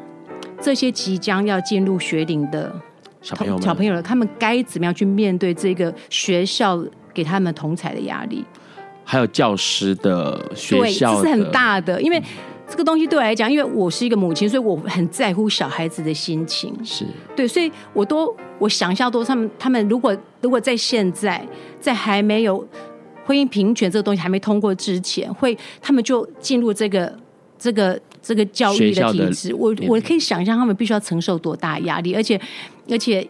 [0.61, 2.71] 这些即将要进入学龄的。
[3.23, 6.85] 小朋友，小朋友，他们该怎么样去面对这个学校
[7.15, 8.45] 给他们同才的压力？
[9.05, 12.01] 还有教师的学校的，这是很大的。
[12.01, 12.23] 因为
[12.69, 16.75] 这个东西对我来讲，因为我是一个母亲，所以我很在乎小孩子的心情。
[16.85, 17.05] 是
[17.37, 21.47] 对，所以我都我想象都他们他们如果如果在现在
[21.81, 22.67] 在还没有
[23.25, 27.13] 婚姻平权这个东西还没通过之前，会他们就进入这个
[27.59, 28.01] 这个。
[28.25, 32.41] 这个教育的体制，我我可以想象他们必须要承受多大压力，而且
[32.89, 33.29] 而且，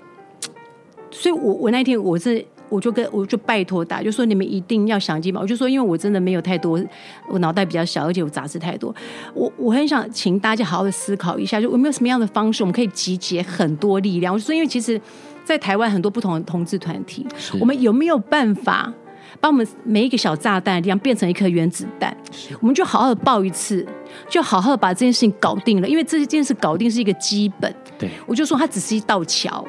[1.11, 5.43] 所以我我那天我是我就跟我就拜托大家，就说你们一定要想尽办法。
[5.43, 6.81] 我就说，因为我真的没有太多，
[7.29, 8.95] 我脑袋比较小，而且我杂事太多，
[9.35, 14.33] 我我很想请大家好好的思考一下，就有没有什么样的方式，我们可以集结很多力量。
[14.33, 14.99] 我就说，因为其实，
[15.45, 17.27] 在台湾很多不同的同志团体，
[17.61, 18.93] 我们有没有办法？
[19.41, 22.17] 把我们每一个小炸弹一样变成一颗原子弹，
[22.61, 23.85] 我们就好好的爆一次，
[24.29, 25.89] 就好好的把这件事情搞定了。
[25.89, 27.75] 因为这件事搞定是一个基本。
[27.99, 29.65] 对，我就说它只是一道桥，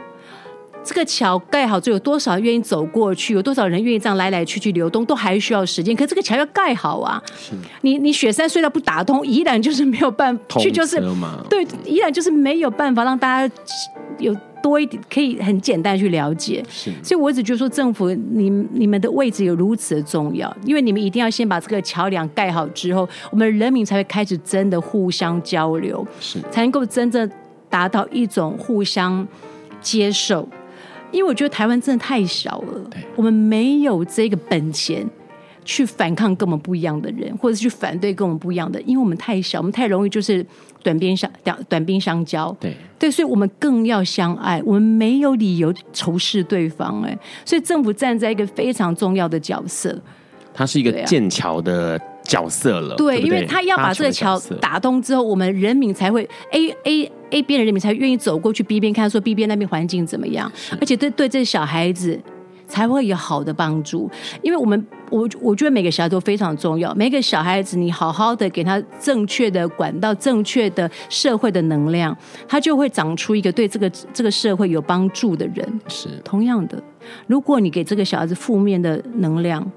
[0.84, 5.95] 这个桥盖好之后，有多少人愿意走过去，有多少人愿意这样来来去去流动，都还需要时间。
[5.95, 7.21] 可这个桥要盖好啊！
[7.38, 11.01] 是你你雪山隧道不打通，依然就是没有办法去，就是
[11.49, 13.55] 对，依然就是没有办法让大家
[14.19, 14.36] 有。
[14.63, 27.29] 多一点可以很简单去了解，是，所以我一直觉得说政府，你你们的位置有如此的重要，因为你们一定要先把这个桥梁盖好之后，我们人民才会开始真的互相交流，是，才能够真正
[27.69, 29.27] 达到一种互相
[29.81, 30.47] 接受。
[31.14, 35.07] 因为我觉得台湾真的太小了，我们没有这个本钱
[35.64, 40.45] 去反抗跟我们不一样的人，或者是去反对跟我们不一样的，因为我们太小，我们太容易就是
[40.82, 42.53] 短兵相短短兵相交。
[42.59, 47.01] 对对，所以我们更要相爱，我们没有理由仇视对方。
[47.03, 49.97] 哎，所以政府站在一个非常重要的角色，
[50.53, 52.95] 他是一个剑桥的角色了。
[52.95, 62.19] 对，对对，因为他要把这个桥打通之后，我们人民才会 A A A 边的人民才愿意走过去 B 边看，说 B 边那边环境怎么样，而且对对这小孩子。
[62.65, 64.09] 才会有好的帮助，
[64.41, 66.91] 因为我们我我觉得每个小孩都非常重要。
[66.95, 72.17] 每个小孩子，你好好的给他正确的管道、正确的社会的能量，
[72.47, 75.82] 他就会长出一个对这个这个社会有帮助的人。
[75.88, 76.82] 是同样的，
[77.28, 79.69] 如果你给这个小孩子负面的能量。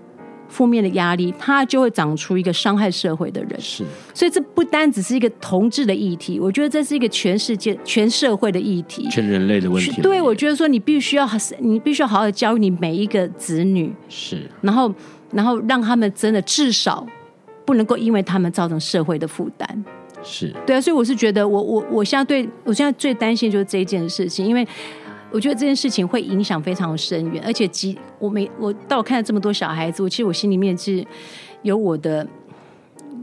[0.48, 3.60] 负面的压力，他就会长出一个伤害社会的人。
[3.60, 3.84] 是，
[4.14, 10.00] 所以这不单只是一个同志的议题，我觉得这是一个全世界、全社会的议题，全人类的问题。
[10.00, 11.28] 对，我觉得说你必须要，
[11.58, 13.92] 你必须要好好的教育你每一个子女。
[14.08, 14.92] 是，然后，
[15.32, 17.06] 然后让他们真的至少
[17.64, 19.84] 不能够因为他们造成社会的负担。
[20.22, 24.66] 是对啊，所以我是觉得我，我我我现在对我现在最担心就是这一件事情，因为。
[25.32, 31.04] 我觉得这件事情会影响非常深远，而且几我每我到我看了这么多小孩子，我其实我心里面是
[31.62, 32.26] 有我的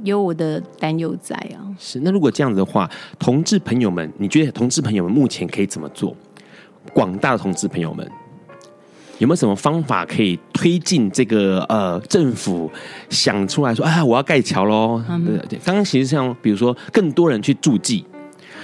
[0.04, 1.64] 有我的担忧在啊。
[1.80, 6.16] 是，那如果这样子的话，同志朋友们，你觉得同志朋友们目前可以怎么做？
[6.94, 8.06] 广大的同志朋友们，
[9.18, 12.70] 有没有什么方法可以推进这个呃政府
[13.10, 15.02] 想出来说，啊，我要盖桥喽？
[15.10, 18.06] 嗯、对对，刚刚其实像比如说更多人去助记。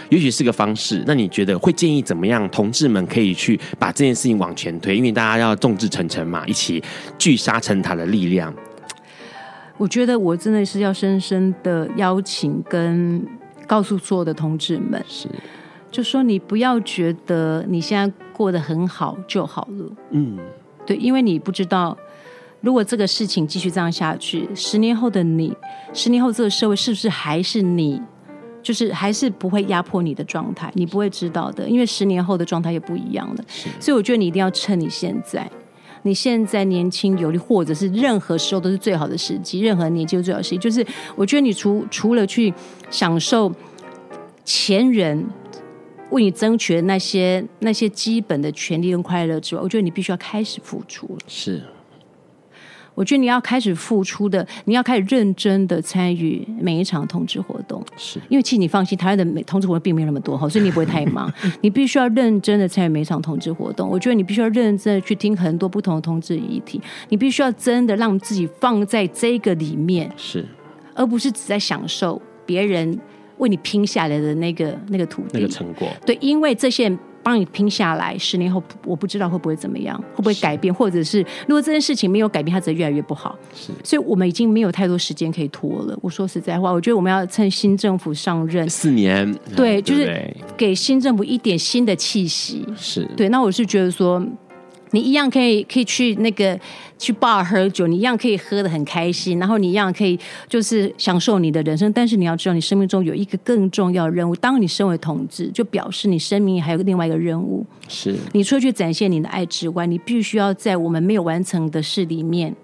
[0.09, 2.49] 也许是个方式，那你觉得会建议怎么样？
[2.49, 6.83] 同志们可以去把这件事情往前推，因为大家要众志成城嘛，一起
[7.17, 8.53] 聚沙成塔的力量。
[9.77, 13.25] 我觉得我真的是要深深的邀请跟
[13.65, 15.29] 告诉所有的同志们，是，
[15.89, 20.37] 就说你不要觉得你现在过得很好就好了，嗯，
[20.85, 21.95] 对，因为你不知道，
[22.61, 25.55] 如果这个事情继续这样下去，十年后的你，
[25.93, 28.01] 十年后这个社会是不是还是你？
[28.61, 33.43] 就是还是不会压迫你的状态，你不会知道的，因为十年后的状态也不一样了。
[33.79, 35.49] 所以我觉得你一定要趁你现在，
[36.03, 40.57] 你现在年轻有力，或者是任何时候都是最好的时机，任何年纪都最好的时机。
[40.57, 40.85] 就是
[41.15, 42.53] 我觉得你除除了去
[42.89, 43.51] 享受
[44.43, 45.25] 前人
[46.09, 51.19] 为你争取的那些那些基本的权利跟快乐之外，我觉得你必须要开始付出了。
[51.27, 51.63] 是。
[52.99, 61.31] 我觉得你要开始付出的，你要开始认真的参与每一场同志活动，是因为其实你放心，台湾的每同志活动并没有那么多哈，所以你不会太忙。
[61.63, 63.87] 你必须要认真的参与每一场同志活动。
[63.87, 70.45] 我觉得你必须要认真的去听很多不同的同志议题，你必须要真的让自己放在这个里面，是，
[70.93, 72.99] 而不是只在享受别人
[73.37, 75.87] 为你拼下来的那个那个土地、那个成果。
[76.05, 76.91] 对，因为这些。
[77.23, 83.37] 帮你拼下来，十年后我不知道会不会怎么样，会不会改变，或者是如果这件事情没有改变，它只会越来越不好。
[83.53, 85.97] 是，所以我们已经没有太多时间可以拖了。
[86.01, 92.65] 我说实在话，我觉得我们要趁新政府上任四年，对，就是给新政府一点新的气息。
[92.75, 94.21] 是对，那我是觉得说。
[94.91, 96.59] 你一样可以可以去那个
[96.97, 101.91] 去 bar 喝酒，你一样可以喝的很开心，然后你一样可以就是享受你的人生。
[101.93, 104.35] 但是你要知道，你生命中有一个更重要的任务。
[104.35, 107.65] 当你身为同志，就表示你生命还有另外一个任务。
[107.87, 112.55] 是你除了去展现你的爱之外，你必须要在我们没有完成的事里面。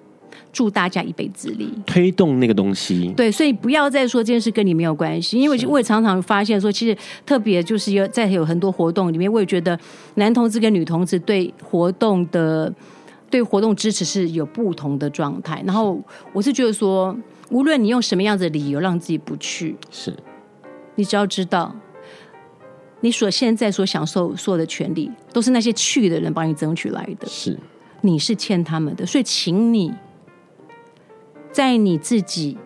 [0.53, 3.13] 助大家一臂之力，推动那个东西。
[3.17, 9.77] 对，所以不要再说这件事跟你没有关系，因为我也常常发现说，其实特别就是有在有很多活动里面，我也觉得
[10.15, 12.73] 男同志跟女同志对活动的
[13.29, 15.61] 对活动支持是有不同的状态。
[15.65, 17.15] 然后我是觉得说，
[17.49, 20.15] 无论你用什么样子的理由让自己不去，是
[20.95, 21.75] 你只要知道，
[23.01, 27.59] 你所现在所享受所有的权利，都是那些去的人帮你争取来的，是
[28.01, 29.93] 你是欠他们的，所以请你。
[31.55, 32.57] 在你自己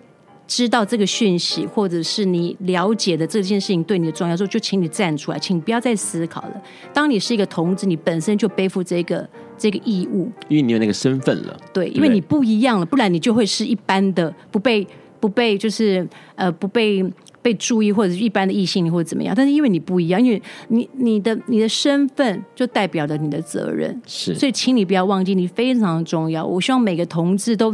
[0.48, 6.62] 知道这个讯息，或者是你了解的这件事情对你的重要时候，就请你站出来，请不要再思考了。
[6.92, 11.56] 当你是一个同志，你本身就背负这个这个义务，因为你有那个身份了。
[11.72, 14.88] 对，因为你不一样了，不然你就会是一般的不被
[15.20, 17.06] 不被就是呃不被
[17.44, 19.36] 被注意，或者是一般的异性或者怎么样。
[19.38, 26.44] 但是因为你不一样，因为你你的你的身份就代表了你的责任，是，所以请你不要忘记，你非常重要。
[26.44, 27.72] 我希望每个同志都。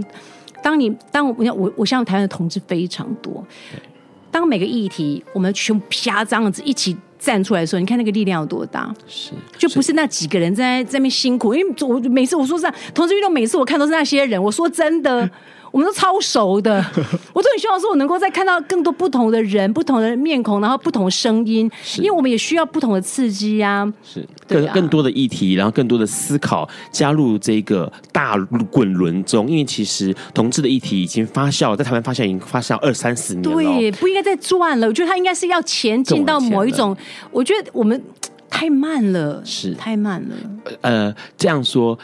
[0.66, 3.46] 当你当我我我相信台湾的同志非常多，
[4.32, 8.92] 当每个议题我们全部啪这样子一起站出来的时候，你看那个力量有多大？
[9.08, 14.42] 是，就不是那几个人在在那边辛苦，因为我每次我说这样同志运动，每次我看都是那些人。
[14.42, 15.30] 我说真的，
[15.76, 16.78] 我们都超熟的。
[17.36, 23.94] 我都很希望说，我能够再看到更多不同的人、不同的面孔，然后不同的声音，因为我们也需要不同的刺激呀、啊。
[24.02, 28.38] 是更、啊、更多的议题，然后更多的思考加入这个大
[28.72, 29.50] 滚轮中。
[29.50, 34.88] 因为其实同志的议题已经发酵，在台湾发酵已经发酵二三十年了，对，不应该再转了。
[34.88, 36.96] 我觉得它应该是要前进到某一种。
[37.32, 38.02] 我觉得我们
[38.50, 40.36] 太慢了，是太慢了。
[40.80, 42.00] 呃，这样说。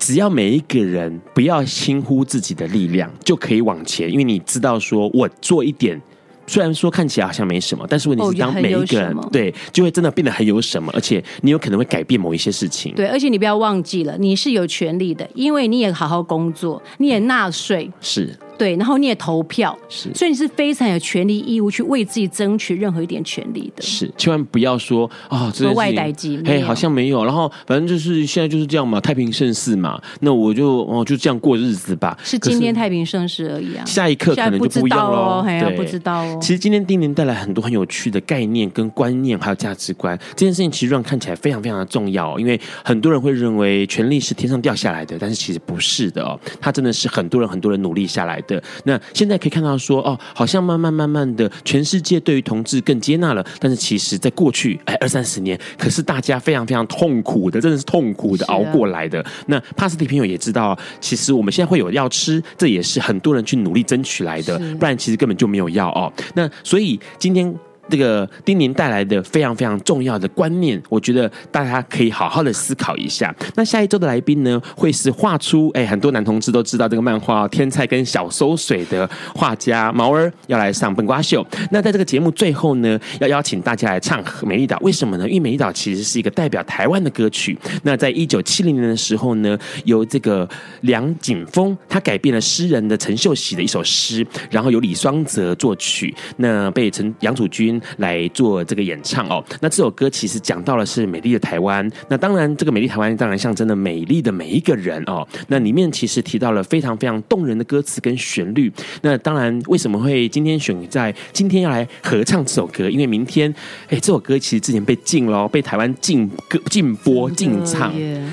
[0.00, 4.10] 只要每一个人不要轻忽自己的力量，就可以往前。
[4.10, 6.00] 因为你知道，说我做一点，
[6.46, 12.94] 虽然说看起来好像没什么，但是问题是，当每一个人对，就会真的变得很有什么，而且你有可能会改变某一些事情。
[12.94, 18.34] 对，而且你不要忘记了，你是有权利的，因为你也好好工作，你也纳税，是。
[18.60, 23.80] 对，然后你也投票，是，所以你是非常有权利义务去为自己争取任何一点权利的。
[23.80, 27.24] 是，千万不要说啊，这外代机，嘿，好像没有。
[27.24, 32.14] 然后反正就是现在就是这样嘛，太平盛世嘛，那我就哦就这样过日子吧。
[32.22, 35.42] 是今天太平盛世而已啊，下一刻可能就不一样了。
[35.42, 36.38] 对，不知道哦。
[36.38, 40.14] 其实今天丁宁带来很多很有趣的概念跟观念，还有价值观。
[40.36, 48.49] 这件事情其实让看起来非常非常的重要，因为很多人会认为权力是天上掉下来的，但是其实不是的哦，它真的是很多人很多人努力下来的。
[48.50, 53.46] 的那现在可以看到说哦，好像慢慢慢慢的，全世界对于同志更接纳了。
[53.60, 59.24] 但是其实，在过去哎二三十年，可是大家非常非常痛苦的，真的是痛苦的熬过来的。
[59.46, 66.12] 那帕斯蒂朋友也知道，其实我们现在会有药吃，这也是很多人去努力争取来的，不然其实根本就没有药哦。
[66.34, 67.54] 那所以今天。
[67.90, 73.34] 这个丁宁带来的非常非常重要的观念，我觉得大家可以好好的思考一下。
[73.56, 81.44] 那下一周的来宾呢，会是画出哎很多男同志都知道这个漫画《天菜》跟小搜水的画家毛儿要来上笨瓜秀。
[81.72, 85.28] 那在这个节目最后呢，要邀请大家来唱《美丽岛》，为什么呢？
[85.28, 87.58] 因为《美丽岛》其实是一个代表台湾的歌曲。
[87.82, 90.48] 那在一九七零年的时候呢，由这个
[90.82, 97.79] 梁锦峰他改编了诗人的陈秀喜的一首诗，然后由李双泽作曲，那被陈杨祖君。
[97.98, 99.44] 来做这个演唱哦。
[99.60, 101.88] 那这首歌其实讲到的是美丽的台湾。
[102.08, 105.26] 那当然，这个美丽台湾当然象征了美丽的每一个人哦。
[105.48, 108.72] 那里面其实提到了非常非常动人的歌词跟旋律。
[109.02, 112.88] 那当然，为什么会今天选在今天要来合唱这首歌？
[112.88, 113.52] 因为明天，
[113.88, 117.92] 哎，这首歌其实之前被禁了，被台湾禁歌、禁播、禁唱。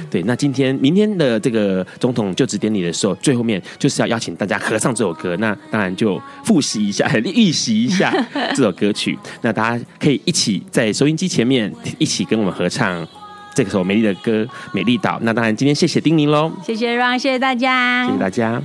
[0.10, 5.36] 对，那今天、明天的这个总统就职典礼的时候，最后面就是要邀请大家合唱这首歌。
[5.38, 8.14] 那当然就复习一下、 预习一下
[8.56, 9.18] 这首歌曲。
[9.42, 13.08] 那大家可以一起在收音机前面一起跟我们合唱
[13.54, 15.12] 这首美丽的歌《美丽岛》。
[15.22, 18.62] 那当然，今天谢谢丁宁喽，谢谢 Ron，谢谢大家，谢谢大家。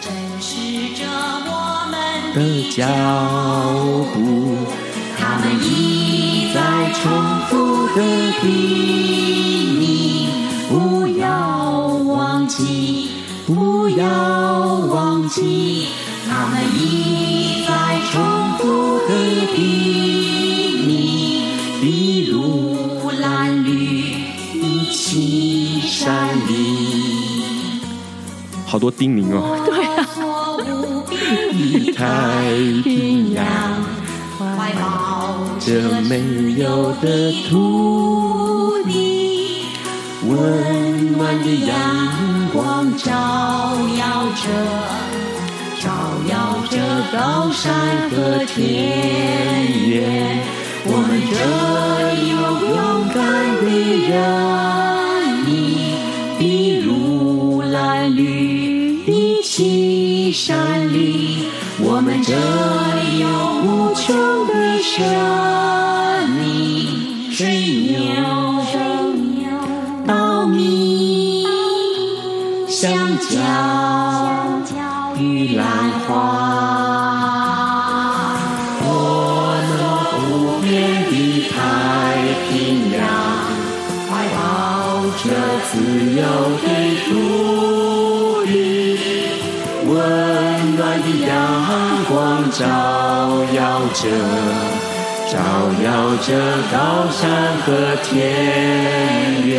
[0.00, 1.06] 正视着
[1.46, 2.86] 我们的脚
[4.12, 4.16] 步，
[5.18, 6.60] 他们一再
[6.92, 7.02] 重
[7.48, 8.00] 复的
[8.40, 8.50] 叮
[9.80, 10.28] 咛，
[10.68, 13.10] 不要忘记，
[13.46, 14.04] 不要
[14.90, 15.88] 忘记，
[16.28, 17.03] 他们一。
[28.74, 29.54] 好多叮咛哦。
[29.64, 30.02] 对啊。
[31.94, 32.02] 太
[32.82, 33.40] 平洋，
[34.36, 36.18] 怀抱着没
[36.60, 39.62] 有的土地，
[40.26, 41.70] 温暖的阳
[42.52, 43.12] 光照
[43.96, 44.02] 耀
[44.42, 44.42] 着。
[45.78, 45.86] 照
[46.28, 46.34] 耀
[46.68, 46.74] 着
[47.12, 47.16] 高
[47.52, 48.58] 山和田
[49.86, 50.02] 野，
[50.86, 51.32] 我们这
[52.32, 52.34] 有
[52.74, 52.76] 勇
[53.14, 53.16] 敢
[53.60, 53.64] 的
[54.10, 54.12] 人
[55.46, 55.48] 民，
[56.40, 56.42] 筚
[56.84, 56.90] 路
[57.70, 57.72] 蓝
[58.16, 58.22] 绿，
[60.32, 61.48] 山里，
[61.78, 63.28] 我们这里有
[63.62, 65.83] 无穷的山。
[92.56, 92.62] 照
[93.52, 93.58] 耀
[93.92, 94.06] 着，
[95.28, 95.34] 照
[95.82, 95.86] 耀
[96.22, 96.28] 着
[96.70, 96.74] 高
[97.10, 97.20] 山
[97.66, 97.66] 和
[98.04, 98.14] 田
[99.44, 99.52] 园，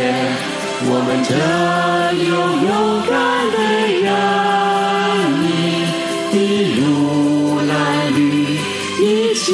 [0.88, 1.30] 我们这
[2.24, 2.26] 有
[2.64, 2.72] 勇
[3.06, 3.12] 敢
[3.52, 3.56] 的
[4.00, 4.08] 人。
[6.32, 6.34] 筚
[6.80, 6.80] 路
[7.68, 7.70] 蓝
[8.14, 8.18] 缕，
[9.02, 9.44] 一起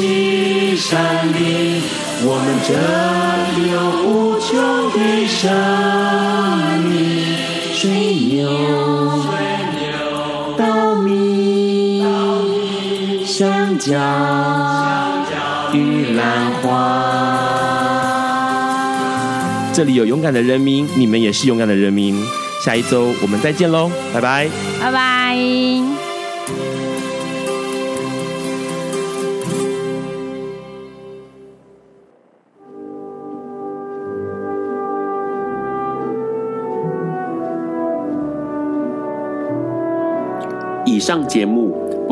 [0.77, 1.83] 山林，
[2.23, 2.71] 我们这
[3.67, 3.75] 有
[4.07, 4.47] 无穷
[4.93, 5.41] 的生
[6.87, 6.91] 命。
[7.73, 7.81] 水
[8.31, 8.47] 牛、
[13.35, 13.91] 香蕉、
[15.73, 17.39] 玉兰花。
[19.73, 22.23] 这里有勇敢的人民，你们也是勇敢的人民。
[22.63, 24.47] 下一周我们再见喽，拜拜，
[24.79, 25.35] 拜拜。
[40.85, 41.82] 以上节目